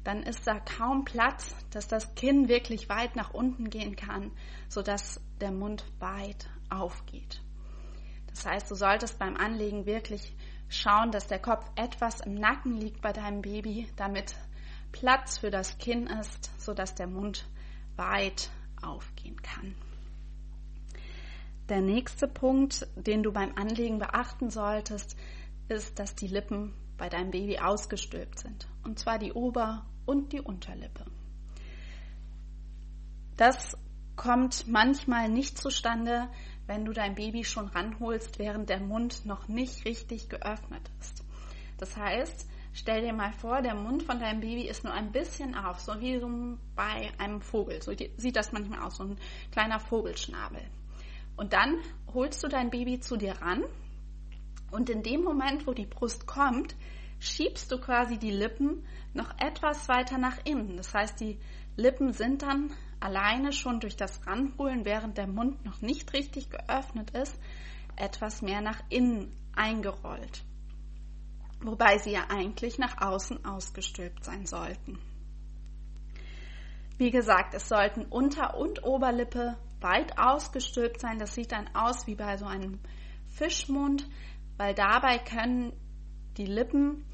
dann 0.04 0.24
ist 0.24 0.46
da 0.46 0.60
kaum 0.60 1.06
Platz, 1.06 1.56
dass 1.72 1.88
das 1.88 2.14
Kinn 2.16 2.48
wirklich 2.48 2.90
weit 2.90 3.16
nach 3.16 3.34
unten 3.34 3.70
gehen 3.70 3.96
kann, 3.96 4.32
sodass 4.68 5.22
der 5.40 5.52
Mund 5.52 5.86
weit 6.00 6.50
aufgeht. 6.70 7.42
Das 8.28 8.46
heißt, 8.46 8.70
du 8.70 8.76
solltest 8.76 9.18
beim 9.20 9.38
Anlegen 9.38 9.86
wirklich 9.86 10.36
schauen, 10.68 11.12
dass 11.12 11.28
der 11.28 11.40
Kopf 11.40 11.66
etwas 11.76 12.22
im 12.22 12.34
Nacken 12.34 12.74
liegt 12.74 13.02
bei 13.02 13.14
deinem 13.14 13.42
Baby, 13.42 13.88
damit 13.96 14.36
Platz 14.92 15.38
für 15.38 15.52
das 15.52 15.78
Kinn 15.78 16.08
ist, 16.08 16.52
sodass 16.60 16.96
der 16.96 17.08
Mund 17.08 17.48
weit 17.96 18.50
aufgehen 18.82 19.42
kann. 19.42 19.76
Der 21.70 21.82
nächste 21.82 22.28
Punkt, 22.28 22.88
den 22.96 23.24
du 23.24 23.32
beim 23.32 23.56
Anlegen 23.56 24.00
beachten 24.00 24.50
solltest, 24.50 25.18
ist, 25.70 25.98
dass 25.98 26.16
die 26.16 26.28
Lippen 26.28 26.74
bei 26.98 27.10
deinem 27.10 27.32
Baby 27.32 27.60
ausgestülpt 27.60 28.40
sind. 28.40 28.68
Und 28.84 29.00
zwar 29.00 29.18
die 29.18 29.32
Ober- 29.32 29.86
und 30.06 30.34
die 30.34 30.42
Unterlippe. 30.42 31.06
Das 33.38 33.78
kommt 34.16 34.68
manchmal 34.68 35.30
nicht 35.30 35.58
zustande, 35.58 36.30
wenn 36.68 36.86
du 36.86 36.92
dein 36.94 37.16
Baby 37.16 37.44
schon 37.44 37.68
ranholst, 37.68 38.40
während 38.40 38.70
der 38.70 38.80
Mund 38.80 39.26
noch 39.26 39.48
nicht 39.48 39.86
richtig 39.86 40.30
geöffnet 40.30 40.92
ist. 41.00 41.24
Das 41.78 41.98
heißt, 41.98 42.48
stell 42.74 43.02
dir 43.02 43.14
mal 43.14 43.34
vor, 43.34 43.62
der 43.62 43.76
Mund 43.76 44.04
von 44.04 44.20
deinem 44.20 44.40
Baby 44.40 44.68
ist 44.68 44.84
nur 44.84 44.94
ein 44.94 45.12
bisschen 45.12 45.56
auf, 45.56 45.80
so 45.80 46.00
wie 46.00 46.20
bei 46.76 47.12
einem 47.18 47.42
Vogel. 47.42 47.82
So 47.82 47.94
sieht 48.18 48.36
das 48.36 48.52
manchmal 48.52 48.84
aus, 48.84 48.98
so 48.98 49.04
ein 49.04 49.18
kleiner 49.52 49.80
Vogelschnabel. 49.80 50.62
Und 51.36 51.54
dann 51.54 51.80
holst 52.14 52.44
du 52.44 52.48
dein 52.48 52.70
Baby 52.70 53.00
zu 53.00 53.18
dir 53.18 53.34
ran 53.42 53.64
und 54.74 54.90
in 54.90 55.04
dem 55.04 55.24
Moment, 55.24 55.68
wo 55.68 55.74
die 55.74 55.86
Brust 55.86 56.26
kommt, 56.26 56.76
schiebst 57.20 57.72
du 57.72 57.80
quasi 57.80 58.18
die 58.18 58.32
Lippen 58.32 58.86
noch 59.14 59.30
etwas 59.40 59.88
weiter 59.88 60.18
nach 60.18 60.38
innen. 60.46 60.78
Das 60.78 60.94
heißt, 60.94 61.20
die 61.20 61.40
Lippen 61.76 62.12
sind 62.12 62.42
dann 62.42 62.74
alleine 63.00 63.54
schon 63.54 63.80
durch 63.80 63.96
das 63.96 64.26
Ranholen, 64.26 64.84
während 64.84 65.18
der 65.18 65.28
Mund 65.28 65.64
noch 65.64 65.82
nicht 65.82 66.12
richtig 66.14 66.50
geöffnet 66.50 67.12
ist, 67.12 67.38
etwas 67.96 68.42
mehr 68.42 68.62
nach 68.62 68.82
innen 68.90 69.32
eingerollt. 69.56 70.44
Wobei 71.62 72.00
sie 72.00 72.12
ja 72.12 72.26
eigentlich 72.30 72.80
nach 72.80 73.00
außen 73.00 73.46
ausgestülpt 73.46 74.24
sein 74.24 74.46
sollten. 74.46 74.98
Wie 76.98 77.12
gesagt, 77.12 77.54
es 77.54 77.70
sollten 77.70 78.06
Unter- 78.06 78.58
und 78.58 78.84
Oberlippe 78.84 79.58
weit 79.84 80.18
ausgestülpt 80.18 81.02
sein. 81.02 81.20
Das 81.20 81.36
sieht 81.36 81.52
dann 81.52 81.70
aus 81.76 82.08
wie 82.08 82.16
bei 82.16 82.38
so 82.38 82.46
einem 82.46 82.80
Fischmund, 83.28 84.08
weil 84.58 84.74
dabei 84.74 85.20
können 85.20 85.74
die 86.38 86.46
Lippen 86.46 87.06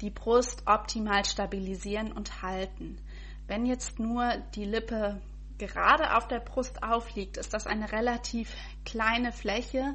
die 0.00 0.10
Brust 0.10 0.64
optimal 0.66 1.24
stabilisieren 1.24 2.12
und 2.12 2.42
halten. 2.42 2.98
Wenn 3.46 3.66
jetzt 3.66 3.98
nur 3.98 4.36
die 4.54 4.64
Lippe 4.64 5.20
gerade 5.58 6.16
auf 6.16 6.26
der 6.26 6.40
Brust 6.40 6.82
aufliegt, 6.82 7.36
ist 7.36 7.54
das 7.54 7.66
eine 7.66 7.92
relativ 7.92 8.54
kleine 8.84 9.32
Fläche, 9.32 9.94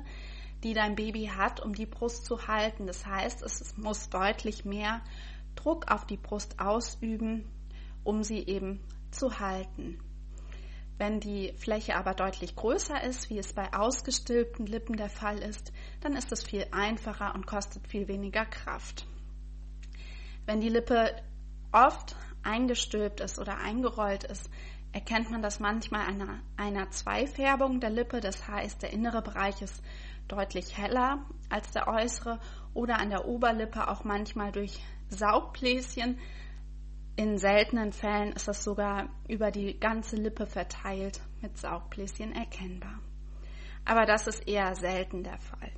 die 0.64 0.74
dein 0.74 0.96
Baby 0.96 1.32
hat, 1.36 1.60
um 1.60 1.74
die 1.74 1.86
Brust 1.86 2.26
zu 2.26 2.48
halten. 2.48 2.88
Das 2.88 3.06
heißt, 3.06 3.44
es 3.44 3.76
muss 3.78 4.10
deutlich 4.10 4.66
mehr 4.66 5.02
Druck 5.56 5.92
auf 5.92 6.06
die 6.06 6.18
Brust 6.18 6.60
ausüben, 6.60 7.50
um 8.04 8.24
sie 8.24 8.40
eben 8.40 8.80
zu 9.12 9.40
halten. 9.40 10.00
Wenn 10.98 11.20
die 11.20 11.54
Fläche 11.58 11.96
aber 11.96 12.14
deutlich 12.14 12.56
größer 12.56 13.04
ist, 13.04 13.30
wie 13.30 13.38
es 13.38 13.54
bei 13.54 13.72
ausgestülpten 13.72 14.66
Lippen 14.66 14.98
der 14.98 15.10
Fall 15.10 15.38
ist, 15.38 15.72
dann 16.02 16.16
ist 16.16 16.32
es 16.32 16.44
viel 16.44 16.66
einfacher 16.72 17.36
und 17.36 17.46
kostet 17.46 17.88
viel 17.88 18.08
weniger 18.08 18.46
Kraft. 18.46 19.06
Wenn 20.48 20.60
die 20.60 20.70
Lippe 20.70 21.16
oft 21.72 22.16
eingestülpt 22.42 23.20
ist 23.20 23.38
oder 23.38 23.58
eingerollt 23.58 24.24
ist, 24.24 24.50
erkennt 24.92 25.30
man 25.30 25.42
das 25.44 25.60
manchmal 25.60 26.08
an 26.08 26.22
einer, 26.22 26.40
einer 26.56 26.90
Zweifärbung 26.90 27.80
der 27.80 27.92
Lippe. 27.92 28.20
Das 28.20 28.48
heißt, 28.48 28.82
der 28.82 28.92
innere 28.92 29.22
Bereich 29.22 29.62
ist 29.62 29.84
deutlich 30.28 30.78
heller 30.78 31.26
als 31.50 31.72
der 31.72 31.88
äußere 31.88 32.40
oder 32.74 33.00
an 33.00 33.10
der 33.10 33.28
Oberlippe 33.28 33.88
auch 33.88 34.04
manchmal 34.04 34.52
durch 34.52 34.80
Saugbläschen. 35.10 36.18
In 37.18 37.40
seltenen 37.40 37.94
Fällen 37.94 38.32
ist 38.34 38.48
das 38.48 38.64
sogar 38.64 39.10
über 39.28 39.50
die 39.50 39.80
ganze 39.80 40.16
Lippe 40.16 40.46
verteilt 40.46 41.20
mit 41.42 41.58
Saugbläschen 41.58 42.32
erkennbar. 42.32 43.00
Aber 43.86 44.06
das 44.06 44.28
ist 44.28 44.48
eher 44.48 44.76
selten 44.76 45.24
der 45.24 45.40
Fall. 45.40 45.72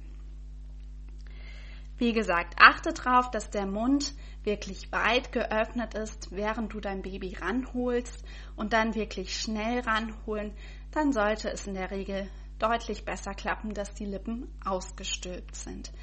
Wie 1.97 2.11
gesagt, 2.11 2.55
achte 2.59 2.91
darauf, 2.91 3.31
dass 3.31 3.49
der 3.49 3.65
Mund 3.65 4.13
wirklich 4.43 4.91
weit 4.91 5.31
geöffnet 5.31 5.93
ist, 5.93 6.29
während 6.31 6.73
du 6.73 6.81
dein 6.81 7.01
Baby 7.01 7.37
ranholst 7.39 8.21
und 8.57 8.73
dann 8.73 8.93
wirklich 8.93 9.39
schnell 9.39 9.79
ranholen, 9.79 10.53
dann 10.91 11.13
sollte 11.13 11.49
es 11.49 11.67
in 11.67 11.73
der 11.73 11.89
Regel 11.89 12.29
deutlich 12.57 13.05
besser 13.05 13.33
klappen, 13.33 13.73
dass 13.73 13.93
die 13.93 14.05
Lippen 14.05 14.53
ausgestülpt 14.65 15.55
sind. 15.55 15.93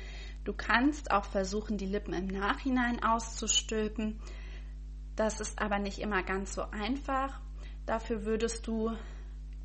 Du 0.45 0.55
kannst 0.55 1.11
auch 1.11 1.27
versuchen, 1.27 1.77
die 1.77 1.87
Lippen 1.87 2.15
im 2.15 2.27
Nachhinein 2.27 3.03
auszustülpen. 3.03 4.19
Das 5.17 5.41
ist 5.41 5.61
aber 5.61 5.79
nicht 5.79 5.99
immer 5.99 6.23
ganz 6.23 6.55
so 6.55 6.63
einfach. 6.71 7.41
Dafür 7.87 8.25
würdest 8.25 8.67
du 8.67 8.93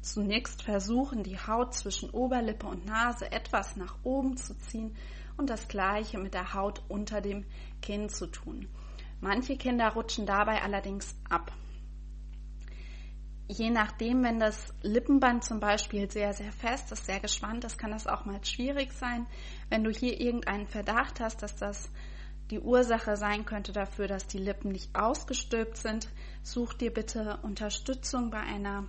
zunächst 0.02 0.64
versuchen, 0.64 1.24
die 1.24 1.38
Haut 1.38 1.74
zwischen 1.76 2.10
Oberlippe 2.10 2.66
und 2.68 2.86
Nase 2.86 3.32
etwas 3.32 3.76
nach 3.76 3.98
oben 4.04 4.38
zu 4.38 4.58
ziehen 4.58 4.96
und 5.38 5.50
das 5.50 5.68
gleiche 5.68 6.18
mit 6.18 6.34
der 6.34 6.54
Haut 6.54 6.82
unter 6.88 7.22
dem 7.22 7.46
Kinn 7.82 8.10
zu 8.10 8.28
tun. 8.28 8.68
Manche 9.20 9.58
Kinder 9.58 9.90
rutschen 9.90 10.26
dabei 10.26 10.62
allerdings 10.64 11.16
ab. 11.30 11.52
Je 13.48 13.70
nachdem, 13.70 14.24
wenn 14.24 14.40
das 14.40 14.74
Lippenband 14.82 15.44
zum 15.44 15.60
Beispiel 15.60 16.10
sehr, 16.10 16.34
sehr 16.34 16.54
fest 16.54 16.92
ist, 16.92 17.06
sehr 17.06 17.20
gespannt 17.20 17.66
ist, 17.66 17.78
kann 17.78 17.92
das 17.92 18.08
auch 18.08 18.24
mal 18.24 18.44
schwierig 18.46 18.94
sein. 18.94 19.28
Wenn 19.70 19.84
du 19.84 19.92
hier 19.92 20.20
irgendeinen 20.22 20.68
Verdacht 20.68 21.20
hast, 21.20 21.44
dass 21.44 21.58
das 21.58 21.92
die 22.52 22.60
Ursache 22.60 23.16
sein 23.16 23.46
könnte 23.46 23.72
dafür, 23.72 24.08
dass 24.08 24.28
die 24.28 24.38
Lippen 24.38 24.72
nicht 24.72 24.94
ausgestülpt 24.94 25.78
sind, 25.78 26.10
such 26.44 26.74
dir 26.74 26.94
bitte 26.94 27.40
Unterstützung 27.44 28.30
bei 28.30 28.42
einer 28.42 28.86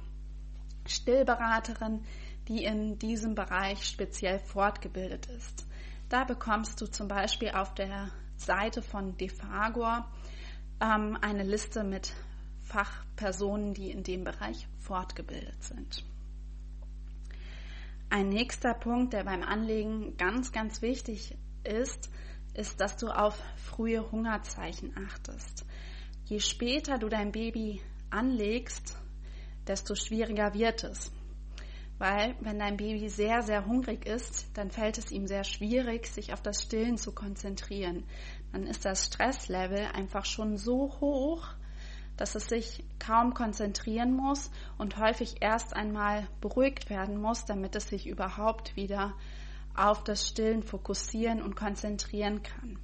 Stillberaterin, 0.84 2.04
die 2.48 2.64
in 2.64 2.98
diesem 2.98 3.36
Bereich 3.36 3.84
speziell 3.84 4.40
fortgebildet 4.40 5.26
ist. 5.26 5.66
Da 6.08 6.24
bekommst 6.24 6.80
du 6.80 6.86
zum 6.86 7.06
Beispiel 7.06 7.50
auf 7.50 7.72
der 7.74 8.10
Seite 8.36 8.82
von 8.82 9.16
Defagor 9.16 10.10
ähm, 10.80 11.16
eine 11.20 11.44
Liste 11.44 11.84
mit 11.84 12.12
Fachpersonen, 12.64 13.74
die 13.74 13.92
in 13.92 14.02
dem 14.02 14.24
Bereich 14.24 14.66
fortgebildet 14.78 15.62
sind. 15.62 16.04
Ein 18.10 18.28
nächster 18.28 18.74
Punkt, 18.74 19.12
der 19.12 19.24
beim 19.24 19.42
Anlegen 19.42 20.16
ganz, 20.16 20.52
ganz 20.52 20.82
wichtig 20.82 21.36
ist, 21.64 22.10
ist, 22.54 22.80
dass 22.80 22.96
du 22.96 23.08
auf 23.08 23.38
frühe 23.56 24.10
Hungerzeichen 24.10 24.94
achtest. 24.96 25.64
Je 26.24 26.40
später 26.40 26.98
du 26.98 27.08
dein 27.08 27.32
Baby 27.32 27.80
anlegst, 28.10 28.96
desto 29.66 29.94
schwieriger 29.94 30.54
wird 30.54 30.84
es 30.84 31.12
weil 32.02 32.34
wenn 32.40 32.58
dein 32.58 32.76
Baby 32.76 33.08
sehr, 33.08 33.42
sehr 33.42 33.64
hungrig 33.64 34.06
ist, 34.06 34.48
dann 34.54 34.72
fällt 34.72 34.98
es 34.98 35.12
ihm 35.12 35.28
sehr 35.28 35.44
schwierig, 35.44 36.08
sich 36.08 36.32
auf 36.32 36.42
das 36.42 36.62
Stillen 36.62 36.96
zu 36.96 37.12
konzentrieren. 37.12 38.02
Dann 38.50 38.66
ist 38.66 38.84
das 38.84 39.06
Stresslevel 39.06 39.86
einfach 39.94 40.24
schon 40.24 40.56
so 40.56 40.92
hoch, 40.98 41.46
dass 42.16 42.34
es 42.34 42.46
sich 42.46 42.82
kaum 42.98 43.34
konzentrieren 43.34 44.16
muss 44.16 44.50
und 44.78 44.96
häufig 44.96 45.36
erst 45.42 45.76
einmal 45.76 46.26
beruhigt 46.40 46.90
werden 46.90 47.20
muss, 47.20 47.44
damit 47.44 47.76
es 47.76 47.86
sich 47.86 48.08
überhaupt 48.08 48.74
wieder 48.74 49.14
auf 49.74 50.04
das 50.04 50.26
Stillen 50.26 50.62
fokussieren 50.62 51.42
und 51.42 51.56
konzentrieren 51.56 52.42
kann. 52.42 52.78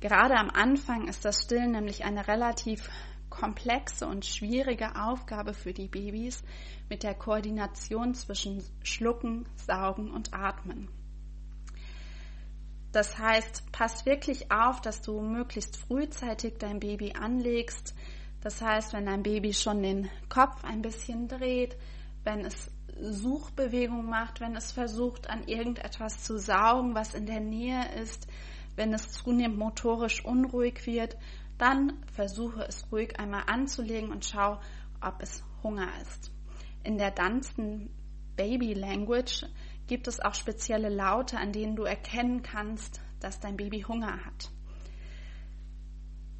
Gerade 0.00 0.36
am 0.36 0.50
Anfang 0.50 1.08
ist 1.08 1.24
das 1.24 1.42
Stillen 1.42 1.72
nämlich 1.72 2.04
eine 2.04 2.26
relativ 2.26 2.88
komplexe 3.28 4.06
und 4.06 4.24
schwierige 4.24 4.96
Aufgabe 4.96 5.54
für 5.54 5.72
die 5.72 5.88
Babys 5.88 6.42
mit 6.88 7.02
der 7.02 7.14
Koordination 7.14 8.14
zwischen 8.14 8.62
Schlucken, 8.82 9.46
Saugen 9.56 10.10
und 10.10 10.34
Atmen. 10.34 10.88
Das 12.92 13.18
heißt, 13.18 13.70
pass 13.70 14.04
wirklich 14.04 14.50
auf, 14.50 14.80
dass 14.80 15.00
du 15.00 15.20
möglichst 15.20 15.76
frühzeitig 15.76 16.54
dein 16.58 16.80
Baby 16.80 17.12
anlegst. 17.12 17.94
Das 18.40 18.60
heißt, 18.60 18.92
wenn 18.92 19.06
dein 19.06 19.22
Baby 19.22 19.54
schon 19.54 19.82
den 19.82 20.10
Kopf 20.28 20.64
ein 20.64 20.82
bisschen 20.82 21.28
dreht, 21.28 21.76
wenn 22.24 22.40
es 22.44 22.70
Suchbewegung 23.02 24.06
macht, 24.06 24.40
wenn 24.40 24.56
es 24.56 24.72
versucht, 24.72 25.28
an 25.28 25.44
irgendetwas 25.46 26.22
zu 26.22 26.38
saugen, 26.38 26.94
was 26.94 27.14
in 27.14 27.26
der 27.26 27.40
Nähe 27.40 27.94
ist, 28.02 28.26
wenn 28.76 28.92
es 28.94 29.08
zunehmend 29.10 29.58
motorisch 29.58 30.24
unruhig 30.24 30.86
wird, 30.86 31.16
dann 31.58 32.02
versuche 32.12 32.62
es 32.62 32.90
ruhig 32.90 33.18
einmal 33.18 33.44
anzulegen 33.46 34.10
und 34.10 34.24
schau, 34.24 34.60
ob 35.00 35.22
es 35.22 35.44
Hunger 35.62 35.88
ist. 36.00 36.32
In 36.82 36.96
der 36.96 37.10
Dunstan 37.10 37.90
Baby 38.36 38.72
Language 38.72 39.44
gibt 39.86 40.08
es 40.08 40.20
auch 40.20 40.34
spezielle 40.34 40.88
Laute, 40.88 41.36
an 41.36 41.52
denen 41.52 41.76
du 41.76 41.82
erkennen 41.82 42.42
kannst, 42.42 43.02
dass 43.20 43.40
dein 43.40 43.56
Baby 43.56 43.82
Hunger 43.82 44.24
hat. 44.24 44.50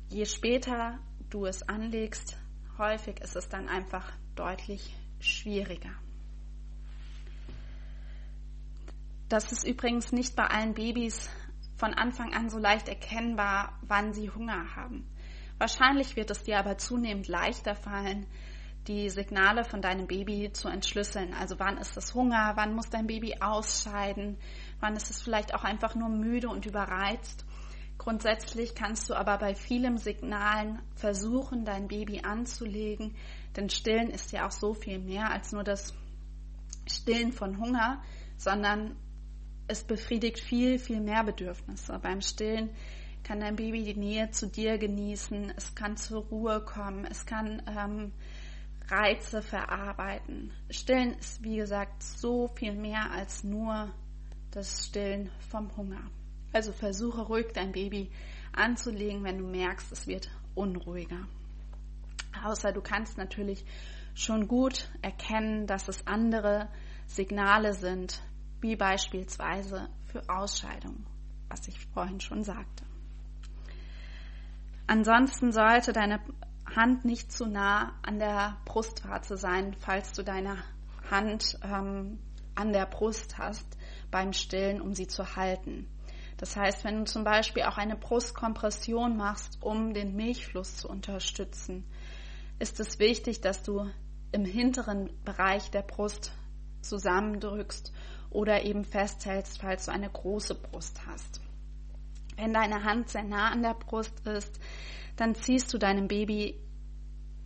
Je 0.08 0.24
später 0.24 0.98
du 1.28 1.46
es 1.46 1.68
anlegst, 1.68 2.38
häufig 2.78 3.20
ist 3.20 3.36
es 3.36 3.48
dann 3.48 3.68
einfach 3.68 4.10
deutlich 4.34 4.96
schwieriger. 5.20 5.92
Das 9.30 9.52
ist 9.52 9.64
übrigens 9.64 10.10
nicht 10.10 10.34
bei 10.34 10.44
allen 10.44 10.74
Babys 10.74 11.30
von 11.76 11.94
Anfang 11.94 12.34
an 12.34 12.50
so 12.50 12.58
leicht 12.58 12.88
erkennbar, 12.88 13.78
wann 13.82 14.12
sie 14.12 14.28
Hunger 14.28 14.74
haben. 14.74 15.08
Wahrscheinlich 15.56 16.16
wird 16.16 16.32
es 16.32 16.42
dir 16.42 16.58
aber 16.58 16.78
zunehmend 16.78 17.28
leichter 17.28 17.76
fallen, 17.76 18.26
die 18.88 19.08
Signale 19.08 19.62
von 19.62 19.80
deinem 19.82 20.08
Baby 20.08 20.50
zu 20.52 20.66
entschlüsseln. 20.66 21.32
Also 21.32 21.60
wann 21.60 21.78
ist 21.78 21.96
es 21.96 22.12
Hunger, 22.12 22.54
wann 22.56 22.74
muss 22.74 22.90
dein 22.90 23.06
Baby 23.06 23.36
ausscheiden, 23.40 24.36
wann 24.80 24.96
ist 24.96 25.10
es 25.10 25.22
vielleicht 25.22 25.54
auch 25.54 25.62
einfach 25.62 25.94
nur 25.94 26.08
müde 26.08 26.48
und 26.48 26.66
überreizt. 26.66 27.46
Grundsätzlich 27.98 28.74
kannst 28.74 29.08
du 29.10 29.14
aber 29.14 29.38
bei 29.38 29.54
vielen 29.54 29.96
Signalen 29.96 30.82
versuchen, 30.96 31.64
dein 31.64 31.86
Baby 31.86 32.22
anzulegen, 32.24 33.14
denn 33.54 33.70
Stillen 33.70 34.10
ist 34.10 34.32
ja 34.32 34.48
auch 34.48 34.50
so 34.50 34.74
viel 34.74 34.98
mehr 34.98 35.30
als 35.30 35.52
nur 35.52 35.62
das 35.62 35.94
Stillen 36.88 37.30
von 37.30 37.58
Hunger, 37.58 38.02
sondern 38.36 38.96
es 39.70 39.84
befriedigt 39.84 40.40
viel, 40.40 40.78
viel 40.78 41.00
mehr 41.00 41.24
Bedürfnisse. 41.24 41.98
Beim 42.00 42.20
Stillen 42.20 42.70
kann 43.22 43.40
dein 43.40 43.56
Baby 43.56 43.84
die 43.84 43.98
Nähe 43.98 44.30
zu 44.30 44.48
dir 44.48 44.78
genießen, 44.78 45.52
es 45.56 45.74
kann 45.74 45.96
zur 45.96 46.24
Ruhe 46.24 46.64
kommen, 46.64 47.04
es 47.04 47.26
kann 47.26 47.62
ähm, 47.66 48.12
Reize 48.88 49.42
verarbeiten. 49.42 50.52
Stillen 50.68 51.14
ist, 51.14 51.42
wie 51.44 51.56
gesagt, 51.56 52.02
so 52.02 52.48
viel 52.48 52.74
mehr 52.74 53.10
als 53.12 53.44
nur 53.44 53.94
das 54.50 54.86
Stillen 54.86 55.30
vom 55.48 55.76
Hunger. 55.76 56.10
Also 56.52 56.72
versuche 56.72 57.22
ruhig 57.22 57.46
dein 57.54 57.72
Baby 57.72 58.10
anzulegen, 58.52 59.22
wenn 59.22 59.38
du 59.38 59.46
merkst, 59.46 59.92
es 59.92 60.08
wird 60.08 60.28
unruhiger. 60.56 61.28
Außer 62.44 62.72
du 62.72 62.80
kannst 62.80 63.16
natürlich 63.18 63.64
schon 64.14 64.48
gut 64.48 64.90
erkennen, 65.02 65.66
dass 65.66 65.86
es 65.88 66.06
andere 66.06 66.68
Signale 67.06 67.74
sind, 67.74 68.20
wie 68.60 68.76
beispielsweise 68.76 69.88
für 70.06 70.22
Ausscheidung, 70.28 71.06
was 71.48 71.66
ich 71.68 71.78
vorhin 71.86 72.20
schon 72.20 72.44
sagte. 72.44 72.84
Ansonsten 74.86 75.52
sollte 75.52 75.92
deine 75.92 76.20
Hand 76.74 77.04
nicht 77.04 77.32
zu 77.32 77.46
nah 77.46 77.94
an 78.02 78.18
der 78.18 78.56
Brustwarze 78.64 79.36
sein, 79.36 79.74
falls 79.78 80.12
du 80.12 80.22
deine 80.22 80.58
Hand 81.10 81.58
ähm, 81.62 82.18
an 82.54 82.72
der 82.72 82.86
Brust 82.86 83.38
hast 83.38 83.66
beim 84.10 84.32
Stillen, 84.32 84.80
um 84.80 84.94
sie 84.94 85.06
zu 85.06 85.36
halten. 85.36 85.88
Das 86.36 86.56
heißt, 86.56 86.84
wenn 86.84 86.98
du 86.98 87.04
zum 87.04 87.22
Beispiel 87.24 87.64
auch 87.64 87.76
eine 87.76 87.96
Brustkompression 87.96 89.16
machst, 89.16 89.58
um 89.60 89.92
den 89.92 90.16
Milchfluss 90.16 90.76
zu 90.76 90.88
unterstützen, 90.88 91.84
ist 92.58 92.80
es 92.80 92.98
wichtig, 92.98 93.40
dass 93.40 93.62
du 93.62 93.90
im 94.32 94.44
hinteren 94.44 95.10
Bereich 95.24 95.70
der 95.70 95.82
Brust 95.82 96.32
zusammendrückst 96.82 97.92
oder 98.30 98.64
eben 98.64 98.84
festhältst, 98.84 99.60
falls 99.60 99.86
du 99.86 99.92
eine 99.92 100.08
große 100.08 100.54
Brust 100.54 101.00
hast. 101.06 101.40
Wenn 102.36 102.54
deine 102.54 102.84
Hand 102.84 103.10
sehr 103.10 103.24
nah 103.24 103.50
an 103.50 103.62
der 103.62 103.74
Brust 103.74 104.26
ist, 104.26 104.58
dann 105.16 105.34
ziehst 105.34 105.74
du 105.74 105.78
deinem 105.78 106.08
Baby, 106.08 106.58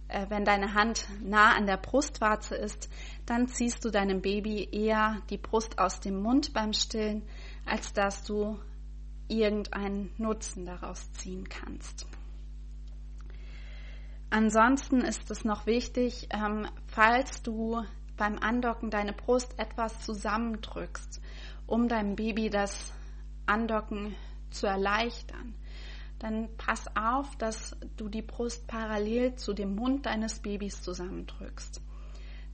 äh, 0.08 0.26
wenn 0.28 0.44
deine 0.44 0.74
Hand 0.74 1.08
nah 1.22 1.56
an 1.56 1.66
der 1.66 1.78
Brustwarze 1.78 2.54
ist, 2.54 2.88
dann 3.26 3.48
ziehst 3.48 3.84
du 3.84 3.90
deinem 3.90 4.20
Baby 4.20 4.68
eher 4.70 5.22
die 5.30 5.38
Brust 5.38 5.78
aus 5.78 6.00
dem 6.00 6.22
Mund 6.22 6.52
beim 6.52 6.72
Stillen, 6.72 7.22
als 7.64 7.92
dass 7.92 8.22
du 8.22 8.58
irgendeinen 9.26 10.12
Nutzen 10.18 10.66
daraus 10.66 11.10
ziehen 11.12 11.48
kannst. 11.48 12.06
Ansonsten 14.30 15.00
ist 15.00 15.30
es 15.30 15.44
noch 15.44 15.66
wichtig, 15.66 16.28
ähm, 16.30 16.68
falls 16.86 17.42
du 17.42 17.82
beim 18.16 18.38
Andocken 18.38 18.90
deine 18.90 19.12
Brust 19.12 19.58
etwas 19.58 20.00
zusammendrückst, 20.04 21.20
um 21.66 21.88
deinem 21.88 22.16
Baby 22.16 22.50
das 22.50 22.92
Andocken 23.46 24.14
zu 24.50 24.66
erleichtern, 24.66 25.54
dann 26.18 26.48
pass 26.56 26.86
auf, 26.96 27.36
dass 27.36 27.76
du 27.96 28.08
die 28.08 28.22
Brust 28.22 28.66
parallel 28.66 29.34
zu 29.34 29.52
dem 29.52 29.74
Mund 29.74 30.06
deines 30.06 30.38
Babys 30.38 30.80
zusammendrückst. 30.82 31.82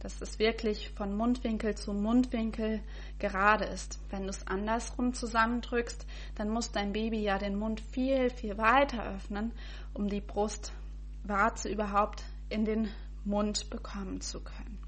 Dass 0.00 0.20
es 0.22 0.38
wirklich 0.38 0.90
von 0.90 1.14
Mundwinkel 1.14 1.74
zu 1.74 1.92
Mundwinkel 1.92 2.80
gerade 3.18 3.66
ist. 3.66 4.00
Wenn 4.08 4.22
du 4.22 4.30
es 4.30 4.46
andersrum 4.46 5.12
zusammendrückst, 5.12 6.06
dann 6.36 6.48
muss 6.48 6.72
dein 6.72 6.94
Baby 6.94 7.20
ja 7.20 7.38
den 7.38 7.58
Mund 7.58 7.80
viel, 7.80 8.30
viel 8.30 8.56
weiter 8.56 9.04
öffnen, 9.14 9.52
um 9.92 10.08
die 10.08 10.22
Brustwarze 10.22 11.68
überhaupt 11.68 12.24
in 12.48 12.64
den 12.64 12.88
Mund 13.24 13.68
bekommen 13.68 14.22
zu 14.22 14.40
können. 14.40 14.79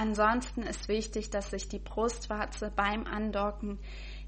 Ansonsten 0.00 0.62
ist 0.62 0.86
wichtig, 0.86 1.30
dass 1.30 1.50
sich 1.50 1.66
die 1.66 1.80
Brustwarze 1.80 2.70
beim 2.70 3.04
Andocken 3.04 3.80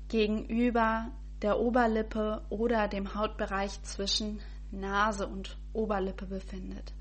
gegenüber 0.08 1.12
der 1.42 1.60
Oberlippe 1.60 2.44
oder 2.50 2.88
dem 2.88 3.14
Hautbereich 3.14 3.80
zwischen 3.84 4.40
Nase 4.72 5.28
und 5.28 5.56
Oberlippe 5.72 6.26
befindet. 6.26 6.92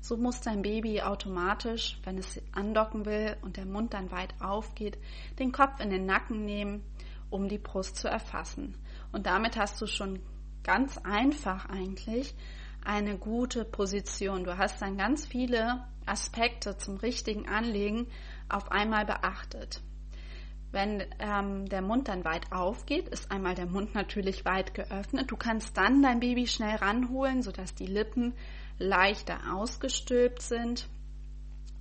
So 0.00 0.16
muss 0.16 0.40
dein 0.40 0.62
Baby 0.62 1.02
automatisch, 1.02 2.00
wenn 2.02 2.18
es 2.18 2.42
andocken 2.50 3.06
will 3.06 3.36
und 3.42 3.58
der 3.58 3.66
Mund 3.66 3.94
dann 3.94 4.10
weit 4.10 4.34
aufgeht, 4.40 4.98
den 5.38 5.52
Kopf 5.52 5.78
in 5.78 5.90
den 5.90 6.04
Nacken 6.04 6.44
nehmen, 6.44 6.82
um 7.30 7.48
die 7.48 7.58
Brust 7.58 7.94
zu 7.94 8.08
erfassen. 8.08 8.76
Und 9.12 9.26
damit 9.26 9.56
hast 9.56 9.80
du 9.80 9.86
schon 9.86 10.18
ganz 10.64 10.98
einfach 10.98 11.68
eigentlich 11.68 12.34
eine 12.86 13.18
gute 13.18 13.64
Position. 13.64 14.44
Du 14.44 14.56
hast 14.56 14.80
dann 14.80 14.96
ganz 14.96 15.26
viele 15.26 15.84
Aspekte 16.06 16.76
zum 16.76 16.96
richtigen 16.96 17.48
Anlegen 17.48 18.06
auf 18.48 18.70
einmal 18.70 19.04
beachtet. 19.04 19.80
Wenn 20.72 21.02
ähm, 21.18 21.68
der 21.68 21.82
Mund 21.82 22.08
dann 22.08 22.24
weit 22.24 22.52
aufgeht, 22.52 23.08
ist 23.08 23.30
einmal 23.30 23.54
der 23.54 23.66
Mund 23.66 23.94
natürlich 23.94 24.44
weit 24.44 24.74
geöffnet. 24.74 25.30
Du 25.30 25.36
kannst 25.36 25.76
dann 25.76 26.02
dein 26.02 26.20
Baby 26.20 26.46
schnell 26.46 26.76
ranholen, 26.76 27.42
sodass 27.42 27.74
die 27.74 27.86
Lippen 27.86 28.34
leichter 28.78 29.38
ausgestülpt 29.54 30.42
sind. 30.42 30.88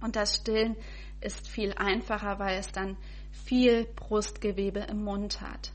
Und 0.01 0.15
das 0.15 0.37
Stillen 0.37 0.75
ist 1.21 1.47
viel 1.47 1.73
einfacher, 1.73 2.39
weil 2.39 2.57
es 2.57 2.71
dann 2.71 2.97
viel 3.31 3.85
Brustgewebe 3.95 4.79
im 4.81 5.03
Mund 5.03 5.41
hat. 5.41 5.73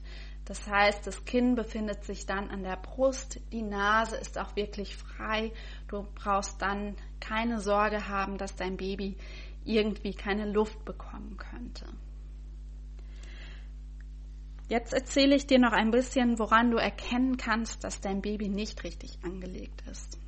Das 0.51 0.67
heißt, 0.67 1.07
das 1.07 1.25
Kinn 1.25 1.55
befindet 1.55 2.03
sich 2.03 2.27
dann 2.27 2.51
an 2.51 2.65
der 2.65 2.75
Brust, 2.75 3.39
die 3.53 3.63
Nase 3.63 4.17
ist 4.17 4.37
auch 4.37 4.57
wirklich 4.57 4.97
frei. 4.97 5.53
Du 5.87 6.05
brauchst 6.17 6.61
dann 6.61 6.97
keine 7.21 7.61
Sorge 7.61 8.09
haben, 8.09 8.37
dass 8.37 8.57
dein 8.57 8.77
Baby 8.77 9.17
irgendwie 9.65 10.13
keine 10.13 10.51
Luft 10.51 10.85
bekommen 10.85 11.37
könnte. 11.37 11.87
Jetzt 14.69 14.93
erzähle 14.93 15.37
ich 15.37 15.47
dir 15.47 15.61
noch 15.61 15.71
ein 15.71 15.93
bisschen, 15.93 16.41
woran 16.41 16.73
du 16.73 16.79
erkennen 16.79 17.37
kannst, 17.37 17.85
dass 17.85 18.01
dein 18.01 18.21
Baby 18.21 18.49
nicht 18.49 18.83
richtig 18.83 19.21
angelegt 19.23 19.85
ist. 19.89 20.19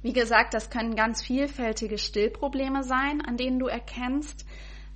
Wie 0.00 0.14
gesagt, 0.14 0.54
das 0.54 0.70
können 0.70 0.96
ganz 0.96 1.22
vielfältige 1.22 1.98
Stillprobleme 1.98 2.82
sein, 2.82 3.20
an 3.20 3.36
denen 3.36 3.58
du 3.58 3.66
erkennst, 3.66 4.46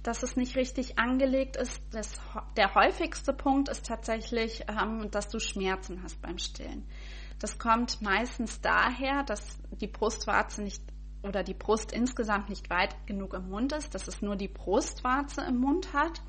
dass 0.05 0.23
es 0.23 0.37
nicht 0.37 0.55
richtig 0.55 0.99
angelegt 0.99 1.57
ist. 1.57 1.83
Das, 1.90 2.21
der 2.57 2.75
häufigste 2.75 3.33
Punkt 3.33 3.69
ist 3.69 3.87
tatsächlich, 3.87 4.64
ähm, 4.69 5.11
dass 5.11 5.29
du 5.29 5.40
Schmerzen 5.40 6.03
hast 6.03 6.23
beim 6.23 6.38
Stillen. 6.38 6.87
Das 7.40 7.59
kommt 7.59 8.01
meistens 8.01 8.61
daher, 8.61 9.25
dass 9.25 9.59
die 9.73 9.88
Brustwarze 9.88 10.62
nicht 10.62 10.83
oder 11.23 11.43
die 11.43 11.55
Brust 11.55 11.90
insgesamt 11.90 12.51
nicht 12.51 12.69
weit 12.69 12.95
genug 13.07 13.33
im 13.33 13.49
Mund 13.49 13.73
ist, 13.73 13.95
dass 13.95 14.07
es 14.07 14.21
nur 14.21 14.37
die 14.37 14.49
Brustwarze 14.49 15.40
im 15.40 15.57
Mund 15.57 15.95
hat 15.95 16.21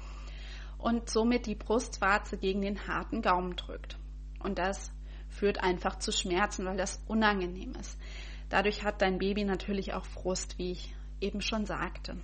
und 0.77 1.09
somit 1.09 1.45
die 1.45 1.55
Brustwarze 1.55 2.37
gegen 2.37 2.61
den 2.61 2.87
harten 2.87 3.21
Gaumen 3.21 3.57
drückt. 3.57 3.97
Und 4.39 4.57
das 4.57 4.91
führt 5.27 5.61
einfach 5.61 5.99
zu 5.99 6.13
Schmerzen, 6.13 6.65
weil 6.65 6.77
das 6.77 7.03
unangenehm 7.07 7.73
ist. 7.75 7.99
Dadurch 8.47 8.85
hat 8.85 9.01
dein 9.01 9.17
Baby 9.17 9.43
natürlich 9.43 9.93
auch 9.93 10.05
Frust, 10.05 10.57
wie 10.57 10.71
ich 10.71 10.95
eben 11.19 11.41
schon 11.41 11.65
sagte. 11.65 12.17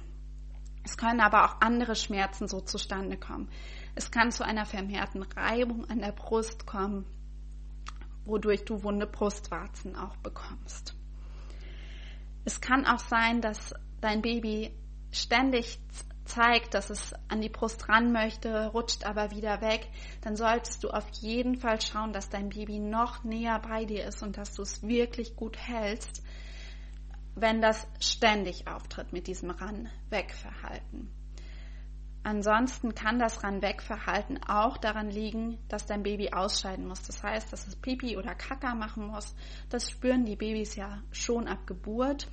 Es 0.84 0.98
können 0.98 1.20
aber 1.20 1.46
auch 1.46 1.62
andere 1.62 1.96
Schmerzen 1.96 2.48
so 2.48 2.60
zustande 2.62 3.18
kommen. 3.18 3.50
Es 3.96 4.12
kann 4.12 4.32
zu 4.32 4.46
einer 4.46 4.66
vermehrten 4.66 5.24
Reibung 5.24 5.90
an 5.90 6.00
der 6.00 6.12
Brust 6.12 6.66
kommen, 6.66 7.06
wodurch 8.26 8.66
du 8.66 8.84
wunde 8.84 9.08
Brustwarzen 9.08 9.96
auch 9.96 10.16
bekommst. 10.18 10.96
Es 12.46 12.62
kann 12.62 12.86
auch 12.86 13.00
sein, 13.00 13.42
dass 13.42 13.76
dein 14.00 14.22
Baby 14.22 14.76
ständig 15.12 15.80
zeigt, 16.26 16.74
dass 16.74 16.90
es 16.90 17.14
an 17.28 17.42
die 17.42 17.50
Brust 17.50 17.90
ran 17.90 18.12
möchte, 18.12 18.68
rutscht 18.68 19.06
aber 19.06 19.32
wieder 19.32 19.62
weg, 19.62 19.88
dann 20.22 20.36
solltest 20.36 20.84
du 20.84 20.90
auf 20.90 21.08
jeden 21.20 21.58
Fall 21.58 21.82
schauen, 21.82 22.14
dass 22.14 22.30
dein 22.30 22.50
Baby 22.50 22.80
noch 22.80 23.24
näher 23.24 23.60
bei 23.60 23.86
dir 23.86 24.06
ist 24.06 24.24
und 24.24 24.38
dass 24.38 24.54
du 24.54 24.62
es 24.62 24.82
wirklich 24.82 25.36
gut 25.36 25.58
hältst, 25.58 26.24
wenn 27.36 27.62
das 27.62 27.88
ständig 28.00 28.68
auftritt 28.68 29.14
mit 29.14 29.28
diesem 29.28 29.52
Ran-Weg-Verhalten. 29.52 31.10
Ansonsten 32.24 32.94
kann 32.94 33.18
das 33.18 33.44
Ran-Weg-Verhalten 33.44 34.40
auch 34.48 34.78
daran 34.78 35.10
liegen, 35.10 35.58
dass 35.70 35.88
dein 35.88 36.04
Baby 36.04 36.32
ausscheiden 36.32 36.88
muss. 36.88 37.02
Das 37.02 37.24
heißt, 37.24 37.52
dass 37.52 37.68
es 37.68 37.76
Pipi 37.76 38.16
oder 38.16 38.36
Kaka 38.36 38.76
machen 38.76 39.08
muss. 39.08 39.36
Das 39.70 39.90
spüren 39.90 40.26
die 40.26 40.36
Babys 40.36 40.76
ja 40.76 41.02
schon 41.12 41.48
ab 41.48 41.66
Geburt. 41.66 42.28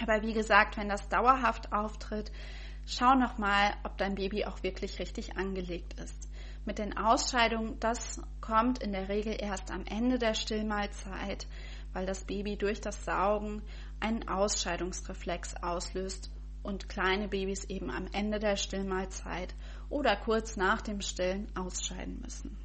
Aber 0.00 0.22
wie 0.22 0.32
gesagt, 0.32 0.76
wenn 0.76 0.88
das 0.88 1.08
dauerhaft 1.08 1.72
auftritt, 1.72 2.30
schau 2.86 3.14
nochmal, 3.14 3.74
ob 3.82 3.98
dein 3.98 4.14
Baby 4.14 4.44
auch 4.44 4.62
wirklich 4.62 5.00
richtig 5.00 5.36
angelegt 5.36 5.94
ist. 5.94 6.28
Mit 6.64 6.78
den 6.78 6.96
Ausscheidungen, 6.96 7.80
das 7.80 8.20
kommt 8.40 8.80
in 8.80 8.92
der 8.92 9.08
Regel 9.08 9.36
erst 9.36 9.72
am 9.72 9.84
Ende 9.84 10.18
der 10.18 10.34
Stillmahlzeit, 10.34 11.48
weil 11.92 12.06
das 12.06 12.24
Baby 12.24 12.56
durch 12.56 12.80
das 12.80 13.04
Saugen 13.04 13.62
einen 14.02 14.28
Ausscheidungsreflex 14.28 15.62
auslöst 15.62 16.30
und 16.62 16.88
kleine 16.88 17.28
Babys 17.28 17.64
eben 17.64 17.90
am 17.90 18.06
Ende 18.12 18.38
der 18.38 18.56
Stillmahlzeit 18.56 19.54
oder 19.88 20.16
kurz 20.16 20.56
nach 20.56 20.82
dem 20.82 21.00
Stillen 21.00 21.46
ausscheiden 21.56 22.20
müssen. 22.20 22.58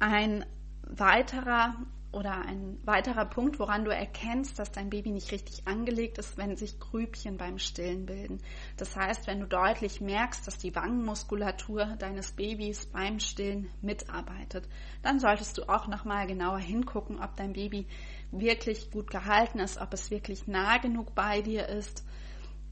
Ein 0.00 0.44
weiterer 0.82 1.76
oder 2.14 2.46
ein 2.46 2.78
weiterer 2.84 3.24
Punkt, 3.24 3.58
woran 3.58 3.84
du 3.84 3.90
erkennst, 3.90 4.58
dass 4.58 4.72
dein 4.72 4.90
Baby 4.90 5.10
nicht 5.10 5.32
richtig 5.32 5.66
angelegt 5.66 6.18
ist, 6.18 6.36
wenn 6.38 6.56
sich 6.56 6.78
Grübchen 6.78 7.36
beim 7.36 7.58
Stillen 7.58 8.06
bilden. 8.06 8.40
Das 8.76 8.96
heißt, 8.96 9.26
wenn 9.26 9.40
du 9.40 9.46
deutlich 9.46 10.00
merkst, 10.00 10.46
dass 10.46 10.58
die 10.58 10.74
Wangenmuskulatur 10.74 11.96
deines 11.98 12.32
Babys 12.32 12.86
beim 12.86 13.18
Stillen 13.20 13.68
mitarbeitet, 13.82 14.68
dann 15.02 15.18
solltest 15.18 15.58
du 15.58 15.68
auch 15.68 15.88
nochmal 15.88 16.26
genauer 16.26 16.58
hingucken, 16.58 17.18
ob 17.22 17.36
dein 17.36 17.52
Baby 17.52 17.86
wirklich 18.30 18.90
gut 18.90 19.10
gehalten 19.10 19.58
ist, 19.58 19.80
ob 19.80 19.92
es 19.92 20.10
wirklich 20.10 20.46
nah 20.46 20.78
genug 20.78 21.14
bei 21.14 21.42
dir 21.42 21.68
ist, 21.68 22.04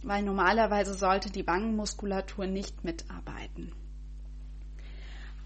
weil 0.02 0.22
normalerweise 0.22 0.94
sollte 0.94 1.30
die 1.30 1.46
Wangenmuskulatur 1.46 2.46
nicht 2.46 2.84
mitarbeiten. 2.84 3.72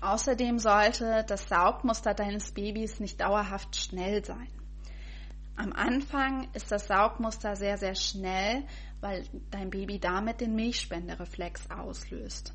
Außerdem 0.07 0.61
sollte 0.61 1.25
das 1.27 1.49
Saugmuster 1.49 2.15
deines 2.15 2.53
Babys 2.53 3.01
nicht 3.01 3.21
dauerhaft 3.21 3.75
schnell 3.75 4.25
sein. 4.25 4.49
Am 5.57 5.73
Anfang 5.73 6.49
ist 6.53 6.71
das 6.71 6.87
Saugmuster 6.87 7.57
sehr, 7.57 7.77
sehr 7.77 7.97
schnell, 7.97 8.63
weil 9.01 9.25
dein 9.51 9.69
Baby 9.69 9.99
damit 9.99 10.41
den 10.41 10.55
Milchspendereflex 10.55 11.71
auslöst. 11.73 12.55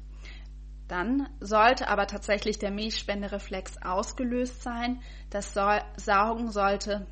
Dann 0.87 1.27
sollte 1.41 1.89
aber 1.89 2.07
tatsächlich 2.07 2.57
der 2.57 2.71
Milchspendereflex 2.71 3.81
ausgelöst 3.81 4.61
sein. 4.61 5.01
Das 5.29 5.53
Saugen 5.53 6.51
sollte 6.51 7.05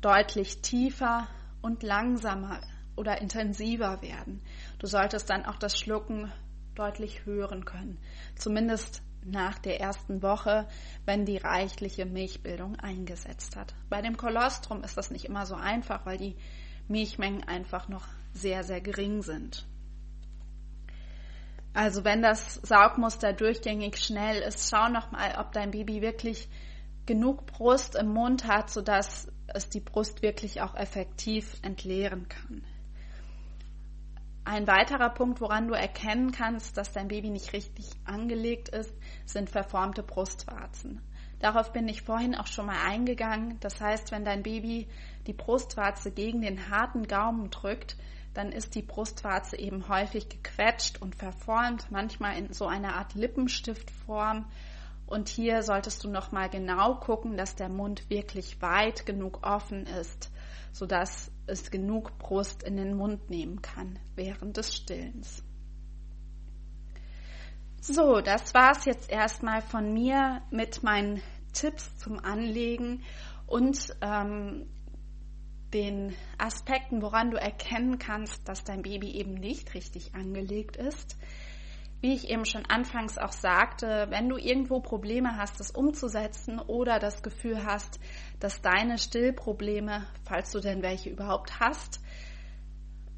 deutlich 0.00 0.60
tiefer 0.60 1.28
und 1.62 1.84
langsamer 1.84 2.62
oder 2.96 3.20
intensiver 3.20 4.02
werden. 4.02 4.42
Du 4.80 4.88
solltest 4.88 5.30
dann 5.30 5.44
auch 5.44 5.56
das 5.56 5.78
Schlucken 5.78 6.32
deutlich 6.74 7.24
hören 7.24 7.64
können. 7.64 7.98
Zumindest 8.36 9.02
nach 9.24 9.58
der 9.58 9.80
ersten 9.80 10.22
Woche, 10.22 10.66
wenn 11.06 11.24
die 11.24 11.38
reichliche 11.38 12.06
Milchbildung 12.06 12.76
eingesetzt 12.76 13.56
hat. 13.56 13.74
Bei 13.88 14.02
dem 14.02 14.16
Kolostrum 14.16 14.82
ist 14.82 14.96
das 14.96 15.10
nicht 15.10 15.24
immer 15.24 15.46
so 15.46 15.54
einfach, 15.54 16.04
weil 16.04 16.18
die 16.18 16.36
Milchmengen 16.88 17.44
einfach 17.44 17.88
noch 17.88 18.06
sehr, 18.32 18.64
sehr 18.64 18.80
gering 18.80 19.22
sind. 19.22 19.66
Also 21.72 22.04
wenn 22.04 22.22
das 22.22 22.54
Saugmuster 22.62 23.32
durchgängig 23.32 23.98
schnell 23.98 24.42
ist, 24.42 24.70
schau 24.70 24.88
noch 24.88 25.10
mal, 25.10 25.36
ob 25.38 25.52
dein 25.52 25.72
Baby 25.72 26.02
wirklich 26.02 26.48
genug 27.06 27.46
Brust 27.46 27.96
im 27.96 28.08
Mund 28.08 28.46
hat, 28.46 28.70
sodass 28.70 29.28
es 29.48 29.68
die 29.68 29.80
Brust 29.80 30.22
wirklich 30.22 30.60
auch 30.60 30.74
effektiv 30.74 31.56
entleeren 31.62 32.28
kann. 32.28 32.64
Ein 34.46 34.66
weiterer 34.66 35.08
Punkt, 35.08 35.40
woran 35.40 35.68
du 35.68 35.74
erkennen 35.74 36.30
kannst, 36.30 36.76
dass 36.76 36.92
dein 36.92 37.08
Baby 37.08 37.30
nicht 37.30 37.54
richtig 37.54 37.86
angelegt 38.04 38.68
ist, 38.68 38.94
sind 39.24 39.48
verformte 39.48 40.02
Brustwarzen. 40.02 41.00
Darauf 41.38 41.72
bin 41.72 41.88
ich 41.88 42.02
vorhin 42.02 42.34
auch 42.34 42.46
schon 42.46 42.66
mal 42.66 42.86
eingegangen. 42.86 43.58
Das 43.60 43.80
heißt, 43.80 44.12
wenn 44.12 44.24
dein 44.24 44.42
Baby 44.42 44.86
die 45.26 45.32
Brustwarze 45.32 46.10
gegen 46.10 46.42
den 46.42 46.68
harten 46.68 47.06
Gaumen 47.06 47.50
drückt, 47.50 47.96
dann 48.34 48.52
ist 48.52 48.74
die 48.74 48.82
Brustwarze 48.82 49.56
eben 49.58 49.88
häufig 49.88 50.28
gequetscht 50.28 51.00
und 51.00 51.14
verformt, 51.14 51.90
manchmal 51.90 52.36
in 52.36 52.52
so 52.52 52.66
einer 52.66 52.96
Art 52.96 53.14
Lippenstiftform. 53.14 54.44
Und 55.06 55.28
hier 55.28 55.62
solltest 55.62 56.04
du 56.04 56.10
nochmal 56.10 56.50
genau 56.50 56.96
gucken, 56.96 57.36
dass 57.36 57.56
der 57.56 57.68
Mund 57.68 58.10
wirklich 58.10 58.60
weit 58.60 59.06
genug 59.06 59.46
offen 59.46 59.86
ist, 59.86 60.30
sodass 60.72 61.30
es 61.46 61.70
genug 61.70 62.18
Brust 62.18 62.62
in 62.62 62.76
den 62.76 62.96
Mund 62.96 63.30
nehmen 63.30 63.62
kann 63.62 63.98
während 64.14 64.56
des 64.56 64.74
Stillens. 64.74 65.42
So, 67.80 68.20
das 68.20 68.54
war's 68.54 68.86
jetzt 68.86 69.10
erstmal 69.10 69.60
von 69.60 69.92
mir 69.92 70.40
mit 70.50 70.82
meinen 70.82 71.20
Tipps 71.52 71.96
zum 71.98 72.18
Anlegen 72.18 73.02
und 73.46 73.94
ähm, 74.00 74.66
den 75.74 76.14
Aspekten, 76.38 77.02
woran 77.02 77.30
du 77.30 77.36
erkennen 77.36 77.98
kannst, 77.98 78.48
dass 78.48 78.64
dein 78.64 78.82
Baby 78.82 79.10
eben 79.10 79.34
nicht 79.34 79.74
richtig 79.74 80.14
angelegt 80.14 80.76
ist. 80.76 81.18
Wie 82.04 82.12
ich 82.12 82.28
eben 82.28 82.44
schon 82.44 82.66
anfangs 82.66 83.16
auch 83.16 83.32
sagte, 83.32 84.08
wenn 84.10 84.28
du 84.28 84.36
irgendwo 84.36 84.80
Probleme 84.80 85.38
hast, 85.38 85.58
das 85.58 85.70
umzusetzen 85.70 86.58
oder 86.58 86.98
das 86.98 87.22
Gefühl 87.22 87.64
hast, 87.64 87.98
dass 88.40 88.60
deine 88.60 88.98
Stillprobleme, 88.98 90.06
falls 90.22 90.50
du 90.50 90.60
denn 90.60 90.82
welche 90.82 91.08
überhaupt 91.08 91.60
hast, 91.60 92.02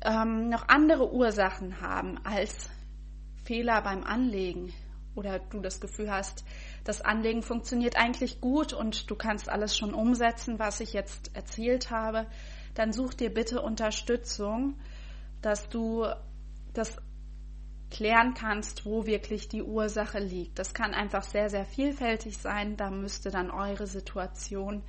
ähm, 0.03 0.51
noch 0.51 0.69
andere 0.69 1.13
Ursachen 1.13 1.81
haben 1.81 2.25
als 2.25 2.71
Fehler 3.45 3.83
beim 3.83 4.05
Anlegen 4.05 4.73
oder 5.17 5.41
du 5.41 5.59
das 5.59 5.81
Gefühl 5.81 6.09
hast, 6.09 6.45
das 6.85 7.03
Anlegen 7.03 7.43
funktioniert 7.43 7.97
eigentlich 7.97 8.41
gut 8.41 8.73
und 8.73 9.11
du 9.11 9.17
kannst 9.17 9.49
alles 9.49 9.77
schon 9.77 9.95
umsetzen, 9.95 10.61
was 10.61 10.79
ich 10.79 10.93
jetzt 10.93 11.35
erzählt 11.35 11.91
habe, 11.91 12.29
dann 12.75 12.93
such 12.93 13.15
dir 13.15 13.35
bitte 13.35 13.63
Unterstützung, 13.63 14.79
dass 15.43 15.69
du 15.69 16.07
das 16.73 16.99
klären 17.91 18.35
kannst, 18.35 18.85
wo 18.85 19.07
wirklich 19.07 19.49
die 19.49 19.63
Ursache 19.63 20.19
liegt. 20.19 20.59
Das 20.59 20.75
kann 20.75 20.95
einfach 20.95 21.23
sehr, 21.23 21.51
sehr 21.51 21.65
vielfältig 21.65 22.39
sein. 22.39 22.77
Da 22.77 22.91
müsste 22.91 23.31
dann 23.31 23.51
eure 23.51 23.87
Situation 23.87 24.83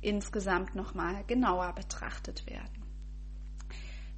insgesamt 0.00 0.74
nochmal 0.74 1.24
genauer 1.26 1.72
betrachtet 1.74 2.46
werden. 2.46 2.84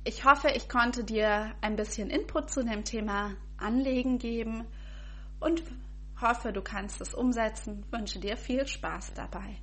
Ich 0.04 0.24
hoffe, 0.24 0.48
ich 0.54 0.68
konnte 0.68 1.04
dir 1.04 1.54
ein 1.60 1.76
bisschen 1.76 2.10
Input 2.10 2.50
zu 2.50 2.64
dem 2.64 2.84
Thema 2.84 3.34
Anlegen 3.56 4.18
geben 4.18 4.64
und 5.40 5.62
hoffe, 6.20 6.52
du 6.52 6.62
kannst 6.62 7.00
es 7.00 7.14
umsetzen. 7.14 7.84
Wünsche 7.90 8.18
dir 8.18 8.36
viel 8.36 8.66
Spaß 8.66 9.14
dabei. 9.14 9.56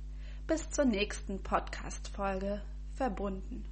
Bis 0.46 0.70
zur 0.70 0.84
nächsten 0.84 1.42
Podcast-Folge 1.42 2.62
verbunden. 2.94 3.64